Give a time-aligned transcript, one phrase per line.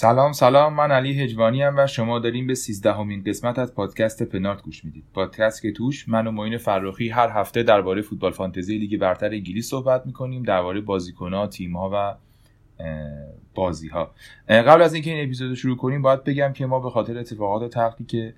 [0.00, 0.74] سلام سلام.
[0.74, 5.04] من علی هجوانی هم و شما داریم به سیزدهمین قسمت از پادکست پنارت گوش می‌دید.
[5.14, 9.70] پادکست که توش من و معین فرخی هر هفته درباره فوتبال فانتزی لیگ برتر انگلیس
[9.70, 12.14] صحبت می‌کنیم درباره بازیکنها تیمها و
[13.54, 14.10] بازی ها
[14.48, 17.72] قبل از اینکه این اپیزود رو شروع کنیم باید بگم که ما به خاطر اتفاقات
[17.72, 18.34] تلخی که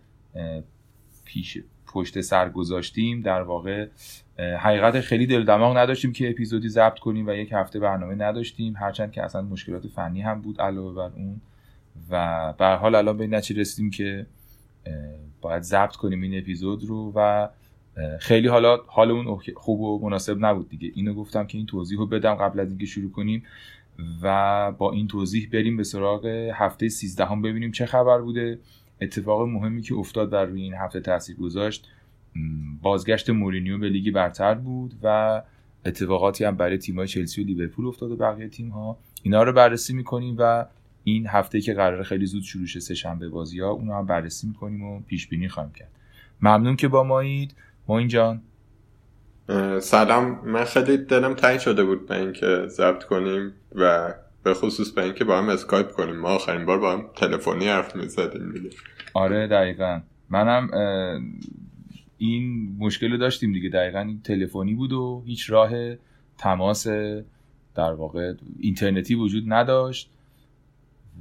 [1.24, 3.86] پیش پشت سر گذاشتیم در واقع
[4.38, 9.12] حقیقت خیلی دل دماغ نداشتیم که اپیزودی ضبط کنیم و یک هفته برنامه نداشتیم هرچند
[9.12, 11.40] که اصلا مشکلات فنی هم بود علاوه بر اون.
[12.10, 14.26] و به حال الان به نتیجه رسیدیم که
[15.40, 17.48] باید ضبط کنیم این اپیزود رو و
[18.20, 20.92] خیلی حالا حال اون خوب و مناسب نبود دیگه.
[20.94, 23.42] اینو گفتم که این توضیح رو بدم قبل از اینکه شروع کنیم
[24.22, 28.58] و با این توضیح بریم به سراغ هفته 13 هم ببینیم چه خبر بوده.
[29.00, 31.88] اتفاق مهمی که افتاد در روی این هفته تاثیر گذاشت
[32.82, 35.42] بازگشت مورینیو به لیگ برتر بود و
[35.84, 38.98] اتفاقاتی هم برای تیم‌های چلسی و لیورپول افتاد و بقیه تیم‌ها.
[39.22, 40.66] اینا رو بررسی می‌کنیم و
[41.04, 44.46] این هفته که قرار خیلی زود شروع شه سه شنبه بازی ها اونو هم بررسی
[44.46, 45.90] می‌کنیم و پیش بینی خواهیم کرد.
[46.42, 47.54] ممنون که با مایید.
[47.88, 48.42] ما جان.
[49.80, 50.48] سلام.
[50.48, 55.24] من خیلی دلم تنگ شده بود به اینکه ضبط کنیم و به خصوص به اینکه
[55.24, 56.16] با هم اسکایپ کنیم.
[56.16, 58.70] ما آخرین بار با هم تلفنی حرف می‌زدیم دیگه.
[59.14, 60.00] آره دقیقا.
[60.30, 60.70] منم
[62.18, 63.68] این مشکل داشتیم دیگه.
[63.68, 65.70] دقیقا این تلفنی بود و هیچ راه
[66.38, 66.86] تماس
[67.74, 70.11] در واقع اینترنتی وجود نداشت.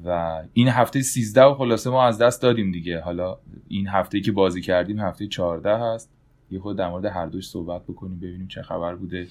[0.05, 2.99] و این هفته 13 و خلاصه ما از دست دادیم دیگه.
[2.99, 6.11] حالا این هفته که بازی کردیم هفته 14 هست.
[6.51, 9.27] یه خود در مورد هر دوش صحبت بکنیم ببینیم چه خبر بوده.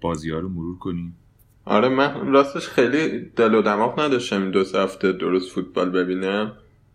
[0.00, 1.16] بازی ها رو مرور کنیم.
[1.64, 6.52] آره من راستش خیلی دل و دماغ نداشتم این دو هفته درست فوتبال ببینم.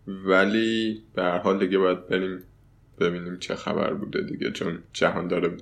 [0.08, 2.40] ولی به هر حال دیگه باید بریم
[3.00, 5.58] ببینیم چه خبر بوده دیگه چون جهان داره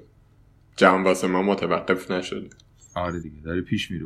[0.75, 2.49] جهان واسه ما متوقف نشده.
[2.95, 4.05] آره دیگه داره پیش میره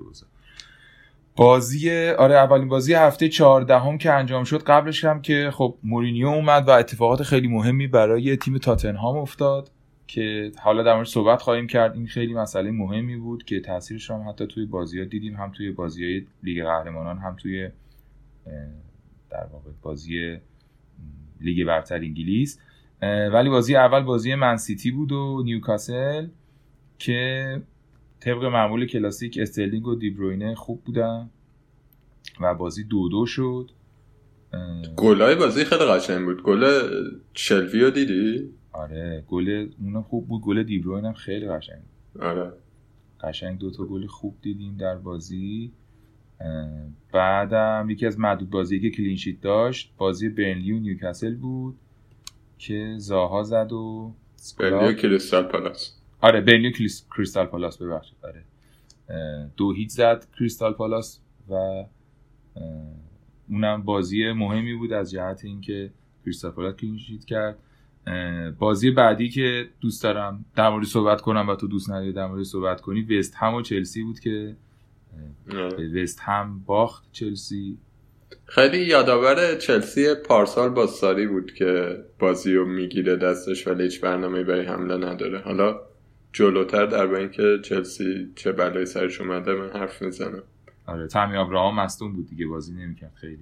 [1.35, 6.67] بازی آره اولین بازی هفته چهاردهم که انجام شد قبلش هم که خب مورینیو اومد
[6.67, 9.71] و اتفاقات خیلی مهمی برای تیم تاتنهام افتاد
[10.07, 11.95] که حالا در مورد صحبت خواهیم کرد.
[11.95, 15.71] این خیلی مسئله مهمی بود که تاثیرش هم حتی توی بازی ها دیدیم هم توی
[15.71, 17.69] بازی های لیگ قهرمانان هم توی
[19.29, 20.37] در واقع بازی
[21.41, 22.59] لیگ برتر انگلیس.
[23.01, 26.27] ولی بازی اول بازی من‌سیتی بود و نیوکاسل
[26.97, 27.61] که
[28.23, 31.29] طبق معمول کلاسیک استرلینگ و دیبروینه خوب بودن
[32.41, 33.71] و بازی دو دو شد.
[34.95, 36.43] گلای بازی خیلی قشنگ بود.
[36.43, 36.81] گل
[37.33, 40.41] شلوی رو دیدی؟ آره گل اون خوب بود.
[40.41, 41.81] گل دیبروین هم خیلی قشنگ
[42.19, 42.53] آره.
[43.21, 45.73] قشنگ دو تا گل خوب دیدیم در بازی.
[47.11, 51.75] بعدم یکی از معدود بازی که clean sheet داشت بازی برنلی و نیوکاسل بود
[52.57, 54.15] که زاها زد و
[54.59, 56.02] برنلی و کریستال پالاس.
[56.23, 56.71] آره برنلی و
[57.17, 58.17] کریستال پالاس ببخشید.
[58.23, 58.43] آره.
[59.57, 61.19] دو هیچ زد کریستال پالاس
[61.49, 61.83] و
[63.49, 65.91] اونم بازی مهمی بود از جهت اینکه
[66.25, 67.57] کریستال پالاس کلینشیت کرد.
[68.59, 72.43] بازی بعدی که دوست دارم در مورد صحبت کنم و تو دوست نداری در مورد
[72.43, 74.55] صحبت کنی وست هم و چلسی بود که
[75.95, 77.77] وست هم باخت چلسی.
[78.45, 84.43] خیلی یادآور چلسی پارسال با ساری بود که بازی رو می‌گیره دستش ولی هیچ برنامه
[84.43, 85.39] برای حمله نداره.
[85.39, 85.79] حالا
[86.33, 90.43] جلوتر در اینکه چلسی چه بلایی سرش اومده من حرف می‌زنم.
[90.85, 93.37] آره تامی ابراهام مستون بود دیگه بازی نمی‌کرد خیلی.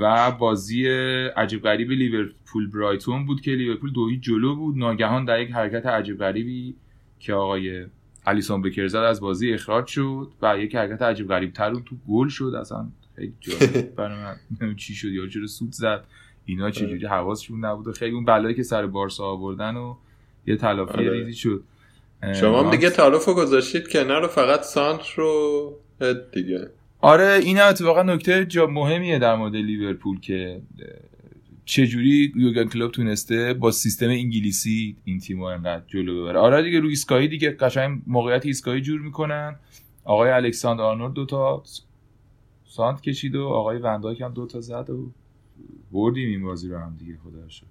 [0.00, 0.88] و بازی
[1.36, 4.76] عجیب غریبی لیورپول برایتون بود که لیورپول دوی جلو بود.
[4.76, 6.74] ناگهان در یک حرکت عجیب غریبی
[7.18, 7.86] که آقای
[8.26, 12.28] الیسون بکر زد از بازی اخراج شد و یک حرکت عجیب غریب تر تو گل
[12.28, 12.86] شد اصلا.
[13.16, 14.18] خیلی جالب برای
[14.60, 16.04] من چی شد یا چرا سوت زد.
[16.44, 17.96] اینا چجوری حواسشون نبود.
[17.96, 19.96] خیلی اون بلایی که سر بارسا آوردن و
[20.46, 21.10] یه تلافی آره.
[21.10, 21.64] ریزی شد.
[22.40, 25.72] شما هم دیگه تالوفو گذاشتید کنار رو فقط سانت رو
[26.34, 26.70] دیگه.
[27.00, 30.62] آره این اتفاقا نکته جا مهمیه در مورد لیورپول که
[31.64, 36.38] چجوری یوگن کلوب تونسته با سیستم انگلیسی این تیم رو انقدر جلو ببره.
[36.38, 39.56] آره دیگه روی اسکایی دیگه قشنگ موقعیت ایسکایی جور می‌کنن.
[40.04, 41.62] آقای الکساندر آرنولد دوتا
[42.64, 45.10] سانت کشید و آقای ونداک هم دوتا زد و
[45.92, 47.66] بردیم این بازی رو هم دیگه خدا شکر.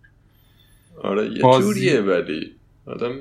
[1.04, 1.68] آره یه بازی...
[1.68, 2.52] جوریه ولی.
[2.86, 3.16] آدم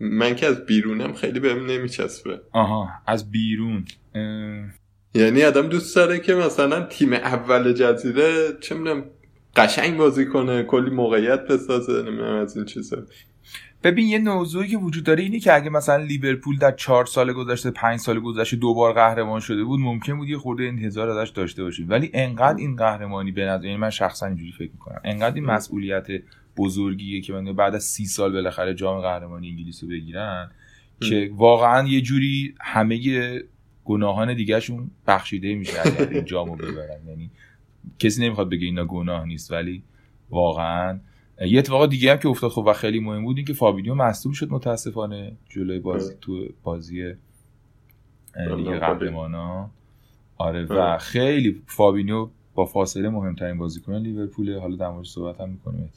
[0.00, 2.40] من که از بیرونم خیلی بهم نمیچسبه.
[2.52, 3.84] آها از بیرون.
[5.14, 9.04] یعنی آدم دوست داره که مثلا تیم اول جزیره چه می‌دونم
[9.56, 12.96] قشنگ بازی کنه کلی موقعیت بسازه نمی‌دونم از این چیزا.
[13.82, 17.70] ببین یه موضوعی که وجود داره اینه که اگه مثلا لیورپول در چهار سال گذشته
[17.70, 21.90] پنج سال گذشته دوبار قهرمان شده بود ممکن بود یه خورده انتظار ازش داشته باشیم.
[21.90, 25.00] ولی انقدر این قهرمانی به نظر یعنی من شخصا اینجوری فکر می‌کنم.
[25.04, 26.06] انقدر این مسئولیت
[26.56, 30.50] بزرگیه که من بعد از سی سال بالاخره جام قهرمانی انگلیس رو بگیرن
[31.00, 32.98] که واقعا یه جوری همه
[33.84, 37.06] گناهان دیگهشون بخشیده میشه اگر این جامو ببرن.
[37.08, 37.30] یعنی
[37.98, 39.82] کسی نمی‌خواد بگه اینا گناه نیست ولی
[40.30, 41.00] واقعا
[41.46, 44.32] یه اتفاق دیگه هم که افتاد خب و خیلی مهم بود این که فابینیو مصدوم
[44.32, 47.14] شد متاسفانه جلوی بازی تو بازی
[48.36, 49.70] لیگ قهرمانان
[50.36, 55.92] آره و خیلی فابینیو با فاصله مهمترین بازیکن لیورپول حالا در موردش صحبت هم می‌کنیم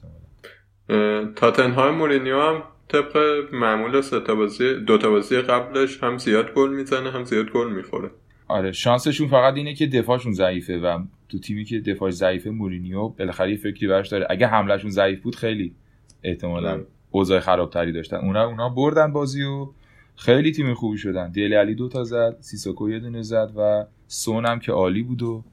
[1.36, 3.18] تاتنهام مورینیو هم طبق
[3.54, 7.72] معمول سه تا بازی دو تا بازی قبلش هم زیاد گل می‌زنه هم زیاد گل
[7.72, 8.12] می‌خوره.
[8.48, 11.00] آره شانسشون فقط اینه که دفاعشون ضعیفه و
[11.30, 14.28] تو تیمی که دفاع ضعیفه مورینیو بالاخره یه فکری براش داره.
[14.30, 15.76] اگه حملهشون ضعیف بود خیلی
[16.24, 18.18] احتمالا اوضاع خرابتری داشتن.
[18.18, 19.68] اونا اونا بردن بازی و
[20.16, 21.32] خیلی تیم خوبی شدن.
[21.32, 25.24] دیل علی دو تا زد سیسوکو یه دونه زد و سون هم که عالی بود
[25.24, 25.44] و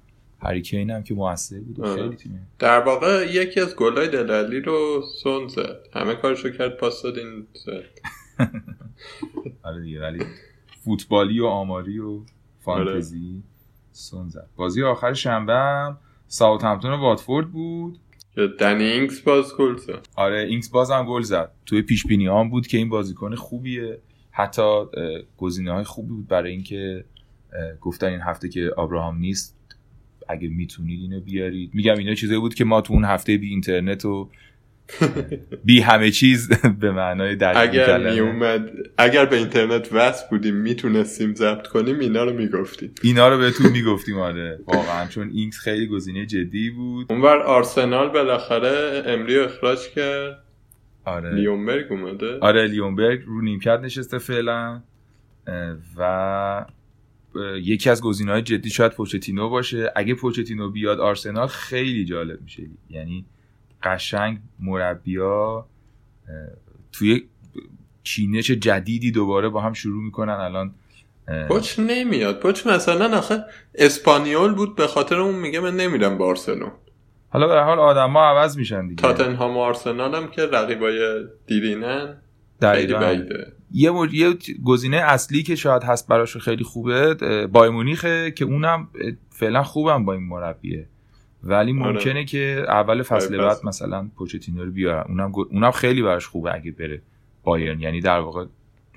[0.42, 2.48] هریکین هم که موثر بود و خیلی تیم.
[2.58, 5.76] در واقع یکی از گلای دل علی رو سون زد.
[5.92, 7.84] همه کارشو کرد پاس داد این زد.
[9.62, 10.24] آره دیگه ولی
[10.84, 12.20] فوتبالی و آماری و
[12.60, 13.42] فانتزی
[13.92, 14.48] سون زد.
[14.56, 17.98] بازی آخر شنبه هم ساوثهمپتون و واتفورد بود.
[18.58, 20.06] دنی اینگز باز گل زد.
[20.16, 21.52] آره اینگز باز هم گل زد.
[21.66, 23.98] توی پیش بینی هم بود که این بازیکن خوبیه.
[24.30, 24.84] حتی
[25.36, 27.04] گزینه های خوبی بود برای اینکه
[27.80, 29.59] گفتن این هفته که ابراهام نیست.
[30.30, 31.70] اگه می‌تونید اینو بیارید.
[31.74, 34.30] میگم اینا چیزایی بود که ما تو اون هفته بی اینترنت و
[35.64, 36.48] بی همه چیز
[36.80, 42.32] به معنای در اگر میومد اگر به اینترنت وصل بودیم می‌تونستیم ضبط کنیم اینا رو
[42.32, 42.90] می‌گفتیم.
[43.02, 44.58] اینا رو بهتون می‌گفتیم آره.
[44.66, 47.06] واقعا چون اینکس خیلی گزینه جدی بود.
[47.10, 50.42] اونور آرسنال بالاخره امری اخراج کرد.
[51.04, 51.34] آره.
[51.34, 52.38] لیونبرگ اومده.
[52.40, 54.82] آره لیونبرگ رو نیمکت نشسته فعلا.
[55.96, 56.64] و
[57.62, 59.92] یکی از گزینه‌های جدی شاید پوچتینو باشه.
[59.96, 62.62] اگه پوچتینو بیاد آرسنال خیلی جالب میشه.
[62.90, 63.24] یعنی
[63.82, 65.66] قشنگ مربیا
[66.92, 67.22] توی
[68.02, 70.32] چینش جدیدی دوباره با هم شروع می‌کنن.
[70.32, 70.74] الان
[71.48, 72.40] پوچ نمیاد.
[72.40, 73.44] پوچ مثلا آخه
[73.74, 76.72] اسپانیول بود به خاطر اون میگه من نمیرم بارسلون
[77.28, 79.02] حالا به حال آدم ها عوض میشن دیگه.
[79.02, 82.16] تاتنهام و آرسنال هم که رقیبای دیرینن
[82.60, 83.52] خیلی بعیده.
[83.72, 84.14] یه, مج...
[84.14, 87.14] یه گزینه اصلی که شاید هست براش خیلی خوبه
[87.46, 88.88] بای مونیخه که اونم
[89.30, 90.86] فعلا خوبم با این مربیه.
[91.42, 91.92] ولی آره.
[91.92, 92.24] ممکنه آره.
[92.24, 95.04] که اول فصل بعد مثلا پوچتینو رو بیارن.
[95.08, 97.02] اونم اونم خیلی براش خوبه اگه بره
[97.42, 97.80] بایرن.
[97.80, 98.46] یعنی در واقع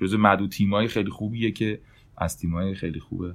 [0.00, 1.78] جزو معدود تیمای خیلی خوبیه که
[2.16, 3.34] از تیمای خیلی خوبه.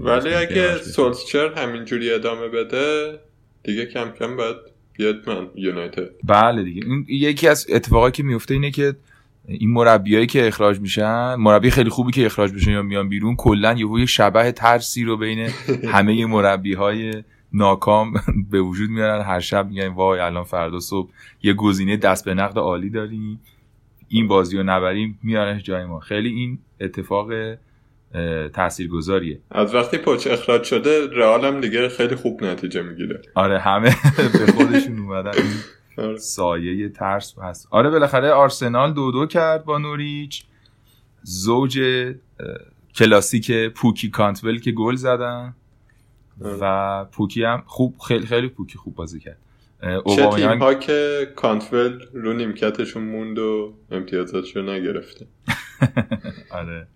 [0.00, 3.18] ولی اگه سولسچر همینجوری ادامه بده
[3.62, 4.56] دیگه کم کم باید
[4.92, 6.10] بیاد من یونایتد.
[6.24, 6.86] بله دیگه.
[6.86, 8.96] این یکی از اتفاقایی که میفته اینه که
[9.44, 13.72] این مربیایی که اخراج میشن مربی خیلی خوبی که اخراج میشن یا میان بیرون کلا
[13.72, 15.50] یهو شبه ترسی رو بین
[15.94, 17.22] همه مربی های
[17.52, 18.14] ناکام
[18.50, 19.22] به وجود میارن.
[19.22, 21.10] هر شب میگن وای الان فردا صبح
[21.42, 23.40] یه گزینه دست به نقد عالی داریم.
[24.08, 26.00] این بازی رو نبریم میارنش جای ما.
[26.00, 27.30] خیلی این اتفاق
[28.52, 29.40] تاثیرگذاریه.
[29.50, 33.22] از وقتی پوچ اخراج شده رئال هم دیگه خیلی خوب نتیجه می‌گیره.
[33.34, 33.96] آره همه
[34.46, 35.32] به خودشون اومدن.
[36.00, 36.16] آره.
[36.16, 37.68] سایه ترس هست.
[37.70, 40.44] آره بالاخره آرسنال دو دو کرد با نوریچ.
[41.22, 41.80] زوج
[42.94, 45.54] کلاسیک پوکی کانتول که گل زدن.
[46.44, 46.58] آره.
[46.60, 49.38] و پوکی هم خوب خیلی خیلی پوکی خوب بازی کرد.
[50.16, 55.26] چه تیم ها که کانتول رو نیمکتشون موند و امتیازاتشو نگرفته.
[56.60, 56.86] آره.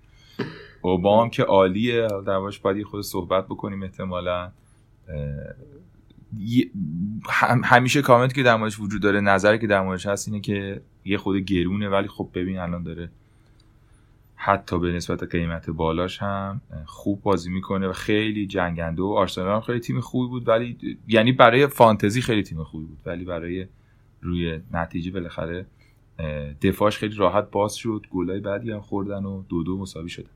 [0.82, 2.08] اوبام که عالیه.
[2.26, 4.52] در باید خود صحبت بکنیم احتمالا.
[7.64, 11.18] همیشه کامنت که در موردش وجود داره نظری که در موردش هست اینه که یه
[11.18, 13.10] خود گرونه ولی خب ببین الان داره
[14.36, 19.80] حتی به نسبت قیمت بالاش هم خوب بازی می‌کنه و خیلی جنگنده و آرسنال خیلی
[19.80, 23.66] تیم خوبی بود ولی یعنی برای فانتزی خیلی تیم خوبی بود ولی برای
[24.22, 25.66] روی نتیجه بالاخره
[26.62, 30.30] دفاعش خیلی راحت باز شد گلای بعدی هم خوردن و دو دو مساوی شدن.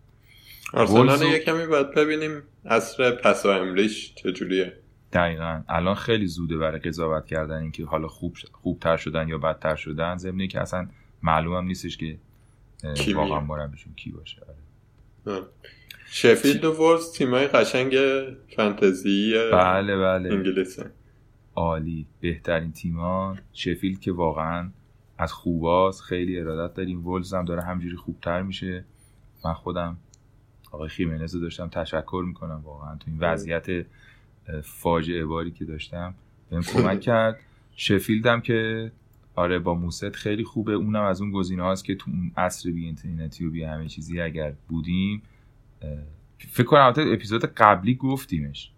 [0.73, 4.73] آرسنال یه کمی باید ببینیم اصر پسا امریش چجوریه.
[5.13, 5.63] دقیقا.
[5.69, 10.17] الان خیلی زوده برای قضاوت کردن اینکه حالا خوب خوبتر شدن یا بدتر شدن.
[10.17, 10.89] ضمن که اصلا
[11.23, 12.19] معلوم هم نیستش که
[13.15, 14.43] واقعا مربیشون کی باشه.
[15.27, 15.43] آره.
[16.11, 17.97] شفیلد و ورز تیمای قشنگ
[18.57, 20.35] فانتزی بله بله.
[20.35, 20.79] انگلیس
[21.55, 22.07] عالی.
[22.21, 24.71] بهترین تیمان شفیلد که واقعا
[25.19, 26.03] از خوباست.
[26.03, 27.07] خیلی ارادت داریم.
[27.07, 28.85] ولز هم داره همجوری خوبتر میشه.
[29.45, 29.97] من خودم
[30.73, 33.87] آقای خیمنز رو داشتم تشکر می‌کنم واقعا تو این وضعیت
[34.65, 36.15] فاجعه باری که داشتم
[36.51, 37.41] بهم کمک کرد.
[37.77, 38.91] شفیلدم که
[39.35, 40.73] آره با موست خیلی خوبه.
[40.73, 44.21] اونم از اون گزینه هاست که تو اون عصر بی اینترنتی و بی همه چیزی
[44.21, 45.23] اگر بودیم
[46.39, 48.71] فکر کنم البته اپیزود قبلی گفتیمش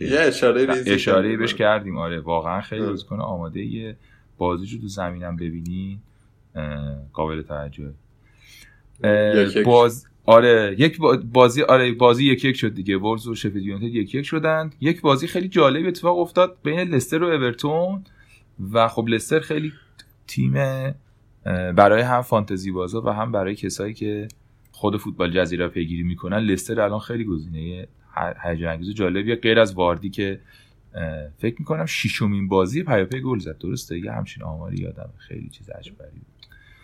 [0.00, 1.96] یه اشاره ریزی اشاره بهش کردیم.
[1.98, 3.96] آره واقعا خیلی کنه آماده یه
[4.38, 6.00] بازی رو تو زمینم ببینی
[7.12, 7.92] قابل توجه
[9.64, 10.98] باز آره یک
[11.32, 14.70] بازی آره بازی یک یک شد دیگه ورز و شفید یونایتد یک یک شدن.
[14.80, 18.04] یک بازی خیلی جالب اتفاق افتاد بین لستر و اورتون
[18.72, 19.72] و خب لستر خیلی
[20.26, 20.52] تیم
[21.76, 24.28] برای هم فانتزی بازا و هم برای کسایی که
[24.72, 26.38] خود فوتبال جزیره پیگیری می‌کنن.
[26.38, 27.88] لستر الان خیلی گزینه
[28.42, 29.36] هیجان انگیز جالبیه.
[29.36, 30.40] غیر از واردی که
[31.38, 33.58] فکر می‌کنم شیشمین بازی پیاپی گل زد.
[33.58, 35.96] درسته؟ یه همچین آماری یادم خیلی چیز عجیبی.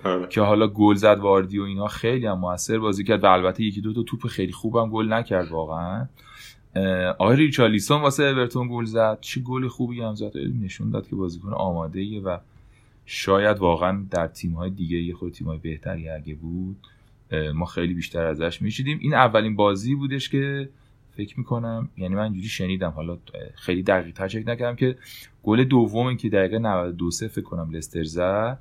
[0.05, 0.27] آره.
[0.29, 3.81] که حالا گل زد واردی و اینا خیلی هم موثر بازی کرد و البته یکی
[3.81, 6.07] دو تا توپ خیلی خوبم گل نکرد واقعا.
[7.19, 9.19] آقای ریچالیسون واسه اورتون گل زد.
[9.21, 10.33] چه گل خوبی هم زد.
[10.63, 12.39] نشون داد که بازیکن آماده ایه و
[13.07, 16.77] شاید واقعا در تیم های دیگه یه خود تیم های بهتری اگه بود
[17.55, 18.99] ما خیلی بیشتر ازش میشیدیم.
[19.03, 20.69] این اولین بازی بودش که
[21.17, 23.19] فکر می‌کنم یعنی من اینجوری شنیدم حالا
[23.55, 24.99] خیلی دقیق تر چک نکردم که
[25.43, 28.59] گل دوم که دقیقه 92 فکر کنم لستر زد.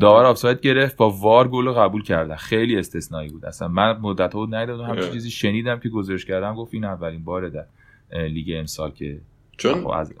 [0.00, 3.44] داور آفساید گرفت با وار گل قبول کردن خیلی استثنایی بود.
[3.44, 6.54] اصلا من مدت ها بود ندیدم همچین چیزی شنیدم که گزارش کردم.
[6.54, 7.66] گفت این اولین باره در
[8.12, 9.20] لیگ امسال که
[9.56, 10.14] چون خب از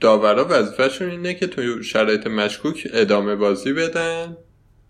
[0.00, 4.36] داورا وظیفه‌شون اینه که تو شرایط مشکوک ادامه بازی بدن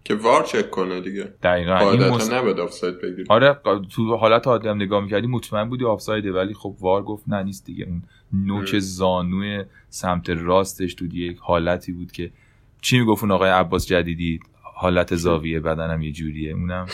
[0.04, 1.34] که وار چک کنه دیگه.
[1.42, 1.90] دقیقاً.
[1.90, 2.32] این مست...
[2.32, 3.24] نباید آفساید بگیری.
[3.28, 7.66] آره تو حالت عادی نگاه می‌کردی مطمئن بودی آفسایده ولی خب وار گفت نه نیست
[7.66, 7.84] دیگه.
[7.84, 12.30] اون نوک زانوی سمت راستش تو یک حالتی بود که
[12.82, 14.40] چی می‌گفت اون آقای عباس جدیدی؟
[14.74, 16.86] حالت زاویه بدنم یه جوریه اونم.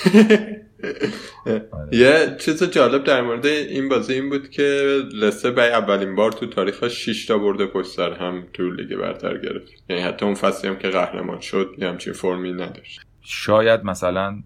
[1.92, 6.47] یه چیز جالب در مورد این بازی این بود که لسه به اولین بار تو
[6.47, 9.73] تاریخ 6 تا برده پشت سر هم تو لیگ برتر گرفت.
[9.88, 13.00] یعنی حتی اون فصلی هم که قهرمان شد یه همچین فرمی نداشت.
[13.21, 14.42] شاید مثلا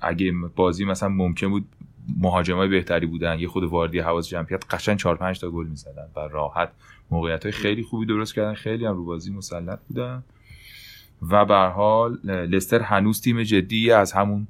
[0.00, 1.64] اگه بازی مثلا ممکن بود
[2.20, 6.20] مهاجمای بهتری بودن یه خود واردی حواس جمعیت قشنگ 4 5 تا گل می‌زدن و
[6.20, 6.72] راحت.
[7.10, 10.22] موقعیت های خیلی خوبی درست کردن خیلی هم رو بازی مسلط بودن.
[11.22, 14.46] و به حال لستر هنوز تیم جدی از همون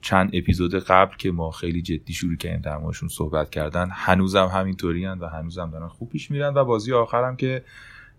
[0.00, 5.06] چند اپیزود قبل که ما خیلی جدی شروع کردیم در موردشون صحبت کردن هنوزم همینطوری
[5.06, 7.64] و هنوزم دارن خوب پیش میرن و بازی آخرم که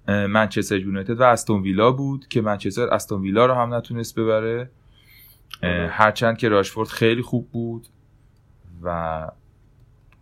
[0.07, 4.69] منچستر یونایتد و استون ویلا بود که منچستر استون ویلا رو هم نتونست ببره
[5.63, 5.89] آره.
[5.91, 7.87] هرچند که راشفورد خیلی خوب بود
[8.83, 9.27] و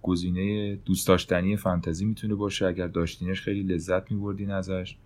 [0.01, 4.97] گزینه دوست داشتنی فانتزی می‌تونه باشه اگر داشتینش خیلی لذت میبردین ازش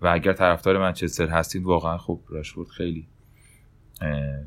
[0.00, 3.06] و اگر طرفدار منچستر هستید واقعا خب راشفورد خیلی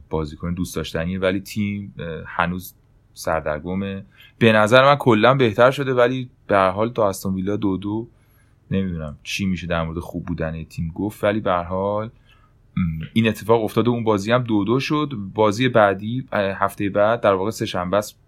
[0.10, 1.94] بازیکن دوست داشتنیه ولی تیم
[2.26, 2.74] هنوز
[3.14, 4.06] سردرگمه
[4.40, 8.08] به نظر من کلا بهتر شده ولی به حال تا استون ویلا دو دو
[8.72, 12.10] نمی‌دونم چی میشه در مورد خوب بودن تیم گفت ولی به حال
[13.14, 15.14] این اتفاق افتاده اون بازی هم دو دو شد.
[15.34, 18.20] بازی بعدی هفته بعد در واقع سه شنبه است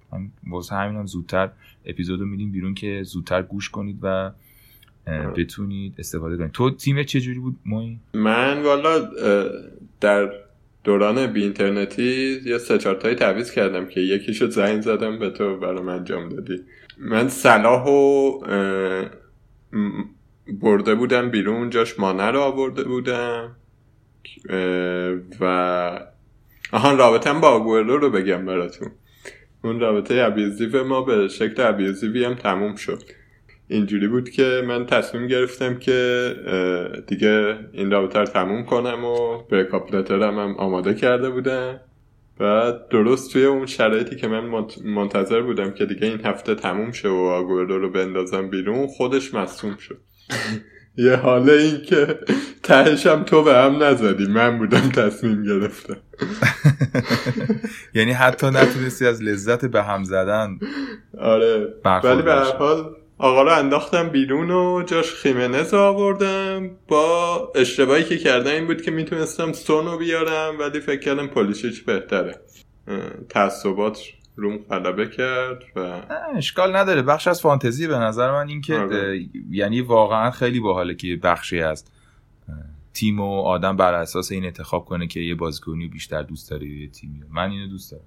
[0.47, 1.49] واسه همین هم زودتر
[1.85, 4.31] اپیزودو میدیم بیرون که زودتر گوش کنید و
[5.37, 6.51] بتونید استفاده کنید.
[6.51, 9.09] تو تیم چه جوری بود موین؟ من والا
[10.01, 10.31] در
[10.83, 15.57] دوران بی اینترنتی یه سه چهار تایی تعویض کردم که یکیشو زنگ زدم به تو
[15.57, 16.63] برام انجام دادی.
[16.97, 18.39] من صلاح و
[20.61, 23.55] برده بودم بیرون جاش مانه رو آورده بودم.
[25.39, 25.45] و
[26.71, 28.91] آهان رابطه با آگوئرو رو بگم براتون.
[29.63, 33.03] اون رابطه ابیزیو ما به شکل ابیزیوی هم تموم شد.
[33.69, 39.63] اینجوری بود که من تصمیم گرفتم که دیگه این رابطه رو تموم کنم و به
[39.63, 41.79] کاپلترم هم آماده کرده بودم.
[42.39, 47.09] و درست توی اون شرایطی که من منتظر بودم که دیگه این هفته تموم شه
[47.09, 49.97] و آگورو رو بندازم بیرون خودش مصوم شد.
[50.97, 52.19] یه حاله این که
[52.63, 55.97] تهشم تو به هم نزدی من بودم تصمیم گرفتم.
[57.95, 60.59] یعنی حتی نتونستی از لذت به هم زدن
[61.17, 61.67] آره
[62.03, 66.69] ولی به حال آقا رو انداختم بیرون و جاش خیمنز آوردم.
[66.87, 72.39] با اشتباهی که کردم این بود که می‌تونستم سونو بیارم ولی فکر کردم پولیشیچ بهتره.
[73.29, 73.99] تعصبات
[74.35, 76.01] روم غلبه کرد و
[76.35, 77.01] اشکال نداره.
[77.01, 79.25] بخش از فانتزی به نظر من این که آره.
[79.49, 81.85] یعنی واقعا خیلی باحاله که بخشی از
[82.93, 86.89] تیم و آدم بر اساس این انتخاب کنه که یه بازیکنی بیشتر دوست داره یه
[86.89, 87.21] تیمی.
[87.29, 88.03] من اینو دوست دارم.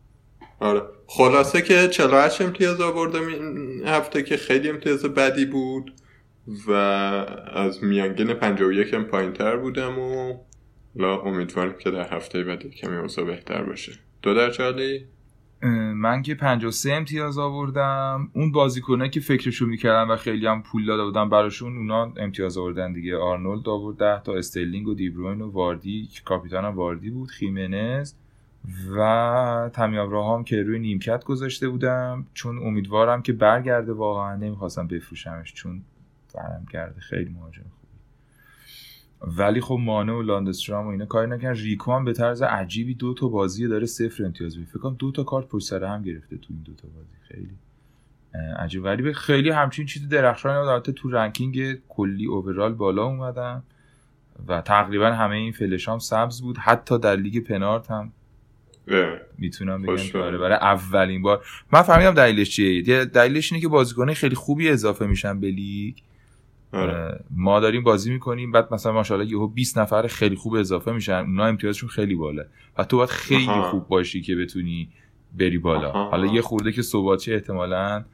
[0.62, 0.82] آره.
[1.06, 5.92] خلاصه که 48 امتیاز آوردم این هفته که خیلی امتیاز بدی بود
[6.66, 6.72] و
[7.54, 10.38] از میانگین 51 هم پایین تر بودم و
[10.96, 13.92] لا امیدوارم که در هفته بعدی کمی اوضاع بهتر باشه.
[14.22, 15.04] دو در چالی؟
[15.94, 18.30] من که 53 امتیاز آوردم.
[18.34, 22.92] اون بازیکنه که فکرشو می‌کردم و خیلی هم پول داده بودم براشون اونا امتیاز آوردن
[22.92, 23.16] دیگه.
[23.16, 28.14] آرنولد آورد 10 تا استرلینگ و دیبروین و واردی کاپیتان واردی بود خیمنز.
[28.96, 34.36] و تمی ابراهام که روی نیمکت گذاشته بودم چون امیدوارم که برگرده واقعا.
[34.36, 35.82] نمی‌خواستم بفروشمش چون
[36.34, 37.92] برم کرده خیلی مهاجم خوبی.
[39.38, 43.14] ولی خب مانه و لاندسترام و اینا کاری نکردن ریکو هم به طرز عجیبی دو
[43.14, 46.46] تا بازی داره صفر امتیاز می فکر کنم دو تا کارت پشت هم گرفته تو
[46.50, 47.16] این دو تا بازی.
[47.28, 47.58] خیلی
[48.58, 48.84] عجیب.
[48.84, 53.62] غریبه خیلی همچین چیزی درخشانی البته تو رنکینگ کلی اوورال بالا اومدن
[54.48, 56.58] و تقریبا همه این فلشام سبز بود.
[56.58, 58.12] حتی در لیگ پنارت هم
[59.38, 61.44] می‌تونم بگم آره، برای اولین بار.
[61.72, 63.04] من فهمیدم دلیلش چیه.
[63.04, 65.94] دلیلش اینه که بازیکنه خیلی خوبی اضافه میشن به لیگ.
[66.72, 67.24] آره.
[67.30, 71.12] ما داریم بازی می‌کنیم بعد مثلا ماشاءالله یهو 20 نفر خیلی خوب اضافه میشن.
[71.12, 72.44] اونا امتیازشون خیلی بالا
[72.78, 74.88] و تو باید خیلی خوب باشی که بتونی
[75.38, 75.92] بری بالا.
[75.92, 78.04] حالا یه خورده که ثباتی احتمالاً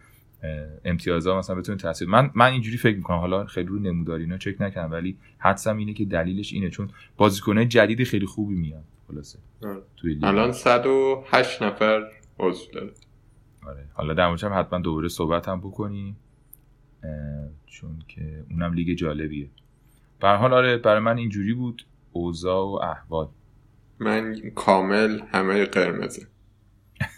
[0.85, 2.09] امتیازها مثلا بتونه تاثیر.
[2.09, 3.19] من من اینجوری فکر می‌کنم.
[3.19, 6.71] حالا خیلی رو نموداری اینا چک نکنم ولی حدسم اینه که دلیلش اینه.
[6.71, 9.39] چون بازیکنه جدید خیلی خوبی میاد خلاصه.
[9.63, 9.83] آره.
[10.23, 12.93] الان 108 نفر عضو داره.
[13.67, 13.89] آره.
[13.93, 16.17] حالا در موردش حتما دوباره صحبت هم بکنیم
[17.67, 19.51] چون که اونم لیگ جالبیه.
[20.21, 23.29] به حال آره برای من اینجوری بود اوضاع و احوال.
[23.99, 26.27] من کامل همه قرمزه.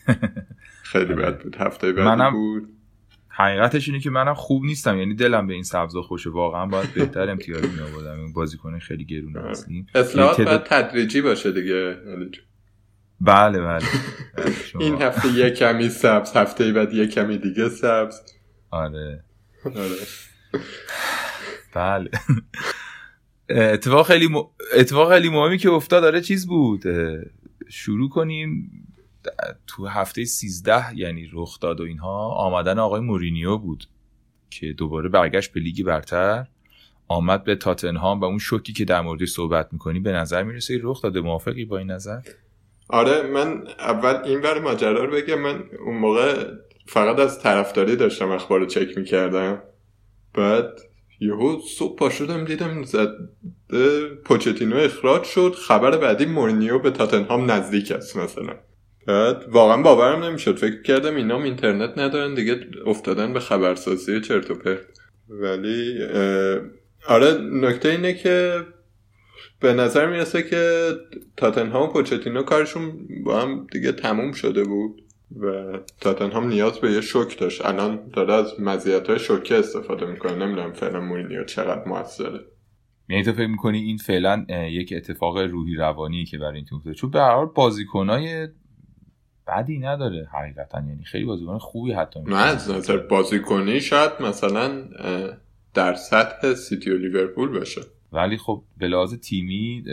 [0.93, 1.57] خیلی بد بود.
[1.57, 2.69] هفته بعد بود.
[3.33, 4.99] حقیقتش اینه که منم خوب نیستم.
[4.99, 9.05] یعنی دلم به این سبزا خوشه واقعا باید بهتر امتیاز می آوردم این بازیکن خیلی
[9.05, 11.97] گرونه هستیم اصلاحات باید تدریجی باشه دیگه
[13.21, 13.85] بله بله,
[14.81, 18.21] این هفته یه کمی سبز هفته بعد یه کمی دیگه سبز.
[18.71, 19.25] آره.
[19.65, 19.97] آره.
[21.75, 22.11] بله.
[23.49, 24.43] اتفاق خیلی م...
[24.75, 26.83] اتفاق خیلی مهمی که افتاد داره چیز بود؟
[27.69, 28.71] شروع کنیم.
[29.67, 33.85] تو هفته 13 یعنی رخ داد و اینها آمدن آقای مورینیو بود
[34.51, 36.47] که دوباره برگشت به لیگ برتر
[37.09, 41.03] آمد به تاتنهام و اون شوکی که در موردش صحبت می‌کنی به نظر می‌رسه رخ
[41.03, 41.21] داده.
[41.21, 42.21] موافقی با این نظر؟
[42.89, 45.41] آره من اول این بر ماجرا رو بگم.
[45.41, 46.45] من اون موقع
[46.87, 49.63] فقط از طرفداری داشتم اخبار رو چک می‌کردم.
[50.35, 50.81] بعد
[51.21, 53.09] یهو صبح پا شدم دیدم زد
[54.25, 55.55] پوچتینو اخراج شد.
[55.55, 58.55] خبر بعدی مورینیو به تاتنهام نزدیک است مثلا.
[59.49, 60.57] واقعا باورم نمی‌شد.
[60.57, 64.87] فکر کردم اینام اینترنت ندارن دیگه افتادن به خبرسازی چرت و پرت.
[65.29, 65.99] ولی
[67.09, 68.65] آره نکته اینه که
[69.61, 70.91] به نظر می‌رسه که
[71.37, 75.03] تاتنهام و پوچتینو کارشون با هم دیگه تموم شده بود
[75.41, 77.67] و تاتنهام نیاز به یه شوک داشت.
[77.67, 80.35] الان داره از مزیت های شوکه استفاده می‌کنه.
[80.35, 82.41] نمی‌دونم فعلا مورینیو چقدر موثره.
[83.09, 87.11] یعنی تو فکر می‌کنی این فعلا یک اتفاق روحی روانی که برای این تیم چون
[87.11, 88.49] به هر حال بازیکنای
[89.47, 90.79] بدی نداره حقیقتا.
[90.79, 94.85] یعنی خیلی بازیکن خوبی حتی نه از نظر بازیکنی شاید مثلا
[95.75, 97.81] در سطح سیتی و لیورپول باشه.
[98.13, 99.85] ولی خب به لحاظ تیمی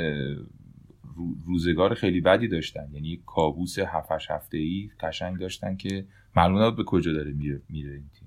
[1.46, 2.88] روزگار خیلی بدی داشتن.
[2.94, 6.06] یعنی کابوس هفتش هفته ای قشنگ داشتن که
[6.36, 8.27] معلومات به کجا داره میره, میره این تیم.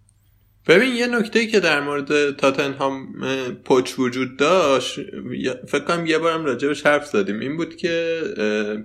[0.66, 3.14] ببین یه نکته که در مورد تاتنهام
[3.64, 5.00] پوچ وجود داشت
[5.68, 7.40] فکر کنم یه بارم راجبش حرف زدیم.
[7.40, 8.20] این بود که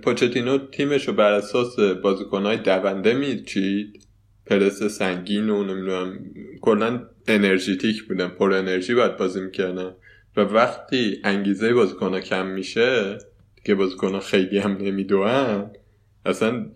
[0.02, 4.06] پوچتینو تیمش رو بر اساس بازیکنهای دونده میچید.
[4.46, 6.18] پرس سنگین و نمی‌دونم
[6.60, 9.94] کلا انرژیتیک بودن پر انرژی باید بازی می‌کردن.
[10.36, 13.18] و وقتی انگیزه بازیکنها کم میشه
[13.64, 15.70] که بازیکنها خیلی هم نمیدوان
[16.26, 16.66] اصلا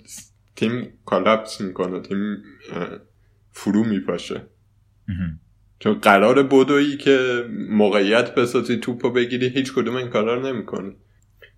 [0.57, 2.43] تیم کالاپس می‌کنه تیم
[3.53, 4.43] فرو میپاشه.
[5.79, 10.93] چون قرار بدویی که موقعیت بسازی توپو بگیری هیچ کدوم این کارا رو نمی‌کنه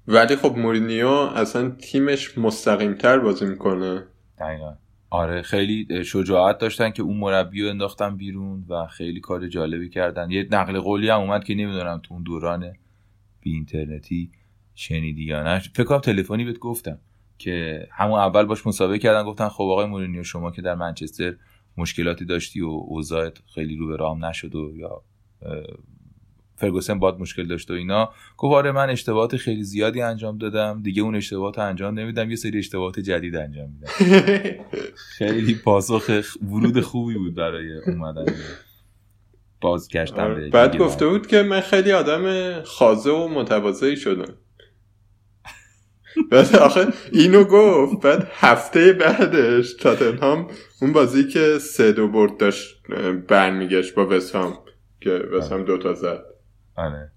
[0.08, 4.02] ولی خب مورینیو اصلا تیمش مستقیمتر بازی می‌کنه.
[4.38, 4.74] دقیقا.
[5.10, 10.30] آره خیلی شجاعت داشتن که اون مربی رو انداختن بیرون و خیلی کار جالبی کردن.
[10.30, 12.72] یه نقل قولی هم اومد که نمی‌دونم تو اون دوران
[13.40, 14.30] بی اینترنتی
[14.74, 15.58] شنیدی یا نه.
[15.58, 16.98] فکر کنم تلفنی بهت گفتم
[17.38, 21.34] که همون اول باش مسابقه کردن گفتن خب آقای مورینیو شما که در منچستر
[21.76, 25.02] مشکلاتی داشتی و اوضاعت خیلی رو به رام نشد و یا
[26.56, 28.12] فرگوسن باد مشکل داشته و اینا.
[28.36, 30.82] گفت آره من اشتباهات خیلی زیادی انجام دادم.
[30.82, 32.30] دیگه اون اشتباهات انجام نمیدم.
[32.30, 33.92] یه سری اشتباهات جدید انجام میدم.
[35.18, 36.10] خیلی پاسخ
[36.42, 38.24] ورود خوبی بود برای اومدن.
[39.60, 40.48] بازگشتن آره.
[40.48, 44.34] بعد گفته بود که من خیلی آدم خازه و متواضعی شدم.
[46.30, 48.02] بعد آخه اینو گفت.
[48.02, 50.48] بعد هفته بعدش تاتنهام
[50.82, 52.82] اون بازی که سه دو برد داشت
[53.28, 54.58] برمیگشت با وستهم
[55.00, 56.24] که وستهم دوتا زد.
[56.76, 57.12] آره.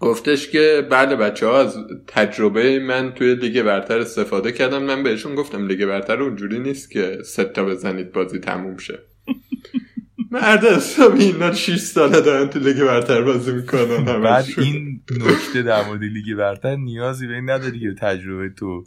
[0.00, 4.82] گفتش که بله بچه ها از تجربه من توی لیگ برتر استفاده کردم.
[4.82, 8.98] من بهشون گفتم لیگ برتر اونجوری نیست که سه تا بزنید بازی تموم شه.
[10.30, 15.86] مرد حسابی اینا 6 ساله دارن تو لیگ برتر بازی می‌کنن بعد این نکته در
[15.86, 18.84] مورد لیگ برتر نیازی به این نداری که تجربه تو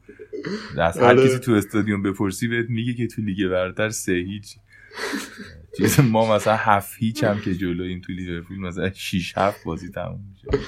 [0.77, 1.27] از هر آره.
[1.27, 4.55] کسی تو استادیوم بپرسی بهت میگه که تو لیگ برتر سه هیچ.
[5.77, 9.89] چیز ما مثلا هفت هیچ هم که جلو این تو لیورپول مثلا 6 هفت بازی
[9.89, 10.65] تموم میشه.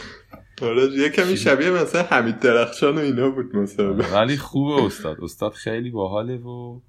[0.62, 3.94] آره یه کمی شبیه مثلا حمید درخشان و اینا بود مثلا.
[3.94, 5.18] ولی خوبه استاد.
[5.22, 6.80] استاد خیلی باحاله و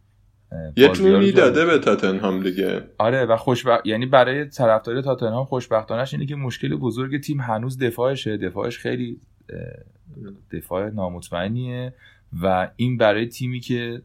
[0.76, 2.82] یه جونی داده به تاتنهام دیگه.
[2.98, 8.36] آره و خوشبخت یعنی برای طرفدار تاتنهام خوشبختانش اینه که مشکل بزرگ تیم هنوز دفاعشه.
[8.36, 9.20] دفاعش خیلی
[10.52, 11.94] دفاع نامطمئنیه
[12.42, 14.02] و این برای تیمی که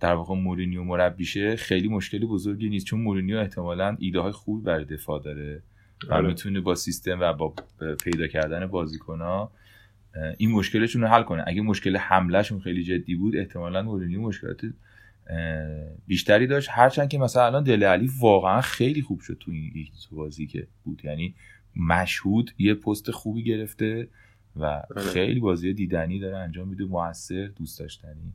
[0.00, 2.86] در واقع مورینیو مربیشه خیلی مشکل بزرگی نیست.
[2.86, 5.62] چون مورینیو احتمالا ایده های خوبی برای دفاع داره
[6.08, 6.26] و آره.
[6.26, 7.54] می‌تونه با سیستم و با
[8.04, 9.48] پیدا کردن بازیکن
[10.38, 11.44] این مشکلشون رو حل کنه.
[11.46, 14.60] اگه مشکل حملهشون خیلی جدی بود احتمالا مورینیو مشکلات
[16.06, 16.68] بیشتری داشت.
[16.72, 19.72] هرچند که مثلا الان دل علی واقعا خیلی خوب شد تو این
[20.12, 21.00] بازی که بود.
[21.04, 21.34] یعنی
[21.76, 24.08] مشهود یه پست خوبی گرفته
[24.56, 25.02] و آره.
[25.02, 26.84] خیلی بازی دیدنی داره انجام میده.
[26.84, 28.32] موثر دوست داشتنی.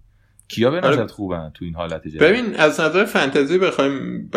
[0.47, 1.07] کیا به نظرت آره.
[1.07, 4.29] خوبن تو این حالت جدید؟ ببین از نظر فنتزی بخوایم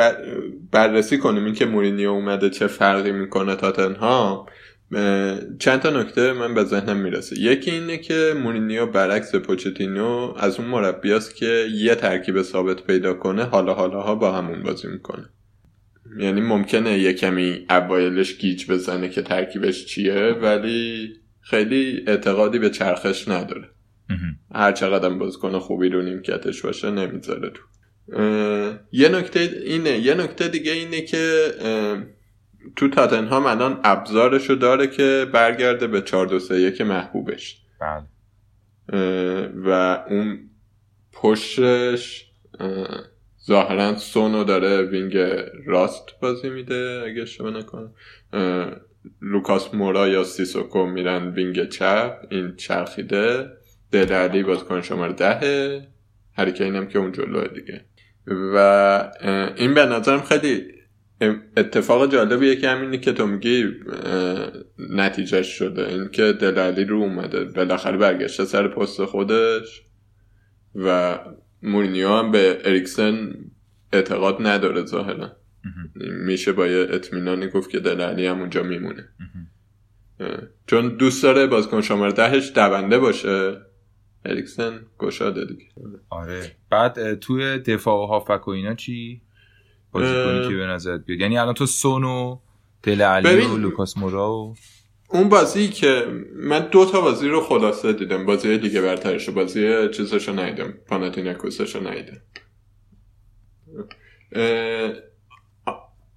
[0.71, 4.47] بررسی کنیم این که مورینیو اومده چه فرقی می‌کنه تاتنهام
[5.59, 7.41] چند تا نکته من به ذهنم می‌رسه.
[7.41, 13.45] یکی اینه که مورینیو برعکس پوچتینو از اون مربیاست که یه ترکیب ثابت پیدا کنه
[13.45, 15.29] حالا حالا ها با همون بازی می‌کنه.
[16.19, 21.09] یعنی ممکنه یه کمی اوایلش گیج بزنه که ترکیبش چیه ولی
[21.41, 23.69] خیلی اعتقادی به چرخش نداره.
[24.55, 27.63] هر چقدر بازیکن خوبی رو نیمکتش باشه نمی‌ذاره تو.
[28.93, 31.51] یه نکته اینه یه نکته دیگه اینه که
[32.77, 37.63] تو تاتنهام الان ابزارشو داره که برگرده به 4 2 3 1 محبوبش.
[37.81, 38.03] بله.
[39.65, 39.71] و
[40.09, 40.51] اون
[41.13, 42.33] پشتش
[43.47, 45.17] ظاهرا سونو داره وینگ
[45.67, 47.95] راست بازی میده اگه اشتباه نکنم.
[49.23, 53.51] لوکاس مورا یا سیسوکو میرن wing چپ این چرخیده.
[53.93, 55.87] دله بازیکن شماره دهه
[56.33, 57.85] هری کین هم که اون جلوه دیگه.
[58.55, 58.57] و
[59.57, 60.76] این به نظرم خیلی
[61.57, 63.65] اتفاق جالبیه که همینی که تو میگی
[64.79, 65.89] نتیجهش شده.
[65.89, 69.83] این که دله‌الی رو اومده بالاخره برگشته سر پست خودش
[70.75, 71.19] و
[71.63, 73.35] مورینیو هم به اریکسن
[73.93, 75.37] اعتقاد نداره ظاهرا.
[76.27, 79.09] میشه با یه اطمینانی گفت که دلالی هم اونجا میمونه.
[80.67, 83.61] چون دوست داره بازیکن شماره دهش دونده باشه.
[84.25, 85.65] اریکسن گشاده دیگه.
[86.11, 86.57] آره.
[86.71, 89.23] بعد توی دفاع و هافک و اینا چی؟
[89.93, 91.21] بازیکنی که به نظرت بیاد.
[91.21, 92.39] یعنی الان تو سونو
[92.83, 94.55] دل علی و لوکاس مورا و
[95.11, 98.27] اون بازی که من دو تا بازی رو خلاصه دیدم.
[98.27, 102.21] بازی دیگه برترش بازی چیزشو نیدم پاناتیناکوسشو نیدم